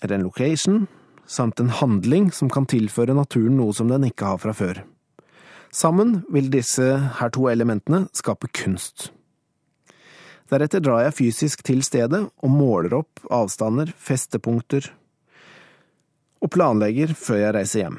eller 0.04 0.17
en 0.17 0.28
location, 0.28 0.84
samt 1.26 1.62
en 1.63 1.71
handling 1.71 2.32
som 2.36 2.52
kan 2.52 2.67
tilføre 2.67 3.15
naturen 3.15 3.56
noe 3.58 3.73
som 3.76 3.91
den 3.91 4.10
ikke 4.10 4.34
har 4.34 4.41
fra 4.43 4.56
før. 4.56 4.84
Sammen 5.73 6.19
vil 6.30 6.52
disse 6.54 6.86
her 7.17 7.32
to 7.34 7.47
elementene 7.49 8.06
skape 8.13 8.52
kunst. 8.54 9.10
Deretter 10.52 10.84
drar 10.84 11.06
jeg 11.08 11.17
fysisk 11.17 11.63
til 11.65 11.82
stedet 11.86 12.19
og 12.28 12.52
måler 12.52 12.99
opp 12.99 13.23
avstander, 13.34 13.89
festepunkter, 13.97 14.91
og 16.43 16.52
planlegger 16.54 17.15
før 17.17 17.39
jeg 17.39 17.56
reiser 17.56 17.86
hjem. 17.86 17.97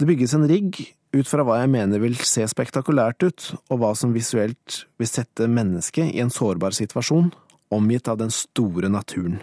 Det 0.00 0.08
bygges 0.08 0.32
en 0.38 0.46
rigg 0.48 0.78
ut 1.12 1.28
fra 1.28 1.44
hva 1.44 1.58
jeg 1.60 1.72
mener 1.74 2.00
vil 2.00 2.14
se 2.22 2.46
spektakulært 2.48 3.26
ut, 3.26 3.46
og 3.68 3.82
hva 3.82 3.90
som 3.98 4.14
visuelt 4.14 4.84
vil 4.96 5.10
sette 5.10 5.50
mennesket 5.50 6.14
i 6.14 6.22
en 6.22 6.30
sårbar 6.32 6.72
situasjon, 6.78 7.32
omgitt 7.70 8.08
av 8.08 8.18
den 8.20 8.32
store 8.34 8.90
naturen. 8.92 9.40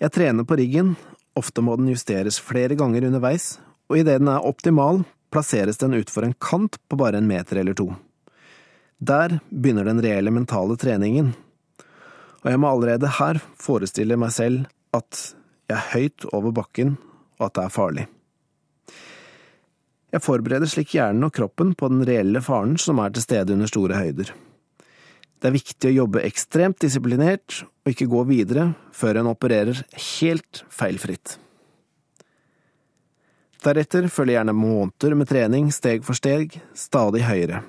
Jeg 0.00 0.14
trener 0.16 0.46
på 0.48 0.56
riggen, 0.56 0.94
ofte 1.36 1.60
må 1.60 1.76
den 1.76 1.90
justeres 1.92 2.40
flere 2.40 2.76
ganger 2.78 3.04
underveis, 3.10 3.58
og 3.90 4.00
idet 4.00 4.20
den 4.22 4.30
er 4.32 4.46
optimal, 4.48 5.02
plasseres 5.30 5.80
den 5.82 5.98
utfor 5.98 6.24
en 6.26 6.36
kant 6.40 6.78
på 6.88 6.98
bare 6.98 7.20
en 7.20 7.28
meter 7.28 7.60
eller 7.60 7.76
to. 7.76 7.90
Der 8.98 9.38
begynner 9.50 9.84
den 9.88 10.00
reelle 10.04 10.32
mentale 10.32 10.76
treningen, 10.80 11.34
og 12.40 12.48
jeg 12.48 12.60
må 12.60 12.70
allerede 12.72 13.12
her 13.20 13.40
forestille 13.60 14.16
meg 14.20 14.32
selv 14.32 14.64
at 14.96 15.34
jeg 15.70 15.76
er 15.76 15.90
høyt 15.92 16.26
over 16.32 16.54
bakken, 16.56 16.96
og 17.38 17.46
at 17.46 17.56
det 17.56 17.64
er 17.64 17.74
farlig. 17.74 18.06
Jeg 20.10 20.24
forbereder 20.24 20.66
slik 20.66 20.96
hjernen 20.96 21.28
og 21.28 21.34
kroppen 21.36 21.74
på 21.78 21.88
den 21.92 22.02
reelle 22.08 22.42
faren 22.42 22.74
som 22.80 22.98
er 22.98 23.12
til 23.14 23.22
stede 23.22 23.54
under 23.54 23.70
store 23.70 24.00
høyder. 24.00 24.32
Det 25.40 25.48
er 25.48 25.56
viktig 25.56 25.88
å 25.88 25.98
jobbe 26.02 26.24
ekstremt 26.28 26.82
disiplinert 26.84 27.62
og 27.64 27.94
ikke 27.94 28.10
gå 28.12 28.24
videre 28.28 28.74
før 28.92 29.22
en 29.22 29.30
opererer 29.30 29.80
helt 30.20 30.64
feilfritt. 30.68 31.38
Deretter 33.64 34.08
følger 34.08 34.38
gjerne 34.38 34.56
måneder 34.56 35.16
med 35.16 35.28
trening 35.28 35.68
steg 35.72 36.04
for 36.04 36.16
steg, 36.16 36.58
stadig 36.76 37.24
høyere. 37.24 37.62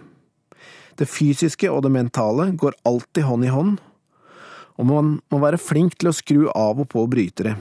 Det 0.99 1.07
fysiske 1.07 1.71
og 1.71 1.83
det 1.85 1.91
mentale 1.95 2.49
går 2.59 2.75
alltid 2.87 3.27
hånd 3.27 3.47
i 3.47 3.51
hånd, 3.51 3.79
og 4.79 4.87
man 4.87 5.13
må 5.31 5.39
være 5.41 5.59
flink 5.59 5.97
til 5.99 6.11
å 6.11 6.15
skru 6.15 6.47
av 6.51 6.79
og 6.79 6.89
på 6.91 7.03
brytere. 7.11 7.55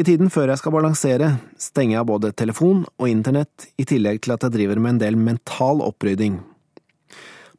I 0.00 0.04
tiden 0.06 0.32
før 0.32 0.48
jeg 0.48 0.60
skal 0.62 0.72
balansere, 0.72 1.34
stenger 1.60 1.98
jeg 1.98 2.08
både 2.08 2.32
telefon 2.32 2.86
og 2.96 3.08
internett, 3.08 3.68
i 3.76 3.84
tillegg 3.84 4.22
til 4.24 4.32
at 4.32 4.46
jeg 4.46 4.56
driver 4.56 4.80
med 4.80 4.94
en 4.94 5.02
del 5.02 5.20
mental 5.20 5.82
opprydding. 5.84 6.38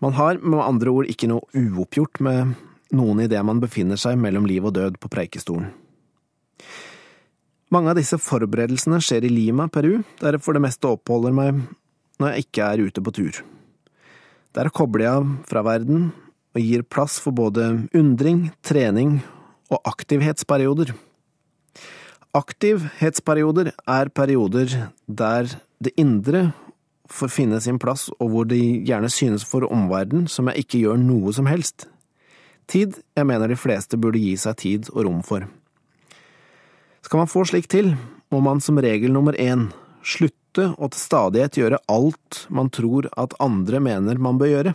Man 0.01 0.17
har 0.17 0.39
med 0.41 0.63
andre 0.63 0.89
ord 0.89 1.09
ikke 1.09 1.29
noe 1.29 1.45
uoppgjort 1.53 2.21
med 2.25 2.55
noen 2.97 3.21
idet 3.23 3.41
man 3.45 3.61
befinner 3.61 3.99
seg 4.01 4.17
mellom 4.19 4.47
liv 4.49 4.65
og 4.65 4.73
død 4.75 4.97
på 5.01 5.11
preikestolen. 5.13 5.69
Mange 7.71 7.93
av 7.93 7.95
disse 7.95 8.17
forberedelsene 8.19 8.97
skjer 8.99 9.23
i 9.23 9.31
Lima, 9.31 9.69
Peru, 9.71 10.01
der 10.19 10.35
jeg 10.35 10.43
for 10.43 10.57
det 10.57 10.63
meste 10.65 10.89
oppholder 10.89 11.35
meg 11.35 11.61
når 12.19 12.33
jeg 12.33 12.45
ikke 12.47 12.65
er 12.67 12.83
ute 12.89 13.03
på 13.05 13.13
tur. 13.15 13.37
Der 14.51 14.67
kobler 14.73 15.05
jeg 15.05 15.21
av 15.21 15.29
fra 15.47 15.63
verden 15.63 16.09
og 16.51 16.59
gir 16.59 16.83
plass 16.83 17.15
for 17.23 17.31
både 17.31 17.69
undring, 17.95 18.49
trening 18.65 19.21
og 19.71 19.79
aktivhetsperioder. 19.87 20.91
Aktivhetsperioder 22.35 23.71
er 23.71 24.11
perioder 24.11 24.75
der 25.07 25.47
det 25.79 25.95
indre 25.99 26.49
får 27.13 27.31
finne 27.33 27.59
sin 27.61 27.79
plass, 27.79 28.09
og 28.19 28.31
hvor 28.33 28.47
de 28.49 28.59
gjerne 28.87 29.09
synes 29.11 29.45
for 29.47 29.67
omverdenen 29.67 30.27
som 30.31 30.49
jeg 30.49 30.65
ikke 30.65 30.83
gjør 30.85 31.01
noe 31.01 31.33
som 31.35 31.49
helst. 31.49 31.87
Tid 32.71 32.99
jeg 33.17 33.27
mener 33.27 33.51
de 33.51 33.59
fleste 33.59 33.99
burde 33.99 34.21
gi 34.21 34.35
seg 34.39 34.57
tid 34.61 34.91
og 34.93 35.05
rom 35.07 35.21
for. 35.25 35.47
Skal 37.01 37.23
man 37.23 37.31
få 37.31 37.43
slikt 37.49 37.73
til, 37.73 37.95
må 38.31 38.39
man 38.43 38.61
som 38.63 38.79
regel 38.79 39.11
nummer 39.11 39.35
én 39.35 39.69
slutte 40.03 40.69
å 40.77 40.89
til 40.91 40.99
stadighet 40.99 41.57
gjøre 41.59 41.81
alt 41.91 42.45
man 42.49 42.71
tror 42.73 43.09
at 43.19 43.35
andre 43.43 43.81
mener 43.83 44.21
man 44.21 44.39
bør 44.39 44.53
gjøre. 44.53 44.73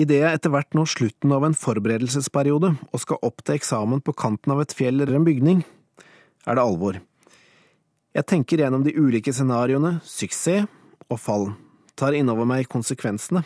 Idet 0.00 0.20
jeg 0.22 0.38
etter 0.38 0.52
hvert 0.54 0.76
når 0.78 0.90
slutten 0.92 1.32
av 1.34 1.44
en 1.44 1.56
forberedelsesperiode 1.58 2.72
og 2.78 3.02
skal 3.02 3.22
opp 3.26 3.42
til 3.42 3.58
eksamen 3.58 4.02
på 4.06 4.14
kanten 4.14 4.54
av 4.54 4.62
et 4.62 4.74
fjell 4.74 5.02
eller 5.02 5.18
en 5.18 5.26
bygning, 5.26 5.64
er 6.46 6.56
det 6.56 6.62
alvor. 6.62 7.00
Jeg 8.10 8.26
tenker 8.26 8.58
gjennom 8.58 8.82
de 8.82 8.90
ulike 8.98 9.30
scenarioene, 9.30 10.00
suksess 10.02 10.66
og 11.10 11.18
fall, 11.22 11.44
tar 11.94 12.16
innover 12.18 12.48
meg 12.48 12.66
konsekvensene. 12.70 13.44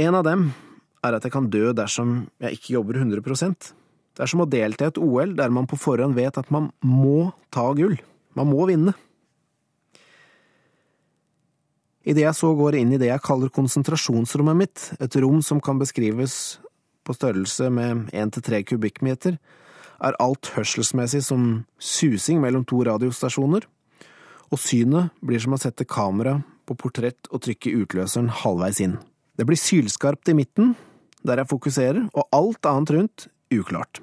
En 0.00 0.16
av 0.16 0.24
dem 0.24 0.46
er 1.04 1.16
at 1.16 1.26
jeg 1.26 1.34
kan 1.34 1.50
dø 1.52 1.74
dersom 1.76 2.22
jeg 2.40 2.56
ikke 2.56 2.72
jobber 2.78 2.96
100 3.02 3.20
Det 3.20 4.24
er 4.24 4.30
som 4.30 4.40
å 4.40 4.48
delta 4.48 4.86
i 4.86 4.88
et 4.88 4.98
OL 4.98 5.34
der 5.36 5.52
man 5.52 5.68
på 5.68 5.76
forhånd 5.76 6.16
vet 6.16 6.38
at 6.40 6.50
man 6.50 6.70
må 6.80 7.34
ta 7.52 7.66
gull. 7.76 7.98
Man 8.34 8.48
må 8.48 8.64
vinne. 8.72 8.94
Idet 12.04 12.24
jeg 12.24 12.36
så 12.36 12.54
går 12.56 12.76
inn 12.80 12.92
i 12.92 13.00
det 13.00 13.08
jeg 13.12 13.24
kaller 13.24 13.52
konsentrasjonsrommet 13.52 14.56
mitt, 14.56 14.90
et 15.00 15.16
rom 15.20 15.42
som 15.44 15.60
kan 15.60 15.76
beskrives 15.80 16.58
på 17.04 17.16
størrelse 17.16 17.68
med 17.72 18.08
én 18.16 18.32
til 18.32 18.44
tre 18.44 18.62
kubikkmeter, 18.64 19.36
er 20.04 20.18
alt 20.22 20.52
hørselsmessig 20.54 21.22
som 21.26 21.64
susing 21.80 22.40
mellom 22.42 22.66
to 22.68 22.82
radiostasjoner, 22.86 23.66
og 24.52 24.60
synet 24.60 25.14
blir 25.24 25.42
som 25.42 25.56
å 25.56 25.60
sette 25.60 25.88
kamera 25.88 26.38
på 26.68 26.76
portrett 26.80 27.30
og 27.30 27.42
trykke 27.44 27.74
utløseren 27.82 28.30
halvveis 28.42 28.80
inn. 28.84 28.98
Det 29.34 29.46
blir 29.48 29.58
sylskarpt 29.58 30.30
i 30.30 30.36
midten, 30.38 30.74
der 31.24 31.40
jeg 31.40 31.50
fokuserer, 31.50 32.04
og 32.12 32.28
alt 32.36 32.68
annet 32.68 32.94
rundt 32.94 33.28
uklart. 33.54 34.02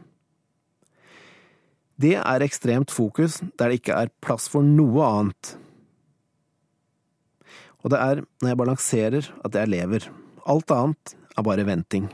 Det 2.02 2.18
er 2.18 2.44
ekstremt 2.44 2.92
fokus 2.92 3.40
der 3.60 3.70
det 3.70 3.82
ikke 3.82 3.98
er 3.98 4.16
plass 4.26 4.48
for 4.50 4.66
noe 4.66 5.06
annet 5.06 5.56
og 7.82 7.94
det 7.94 8.02
er 8.02 8.24
når 8.42 8.52
jeg 8.52 8.60
balanserer 8.62 9.30
at 9.46 9.58
jeg 9.58 9.74
lever. 9.74 10.08
Alt 10.50 10.74
annet 10.74 11.16
er 11.38 11.46
bare 11.46 11.66
venting. 11.66 12.10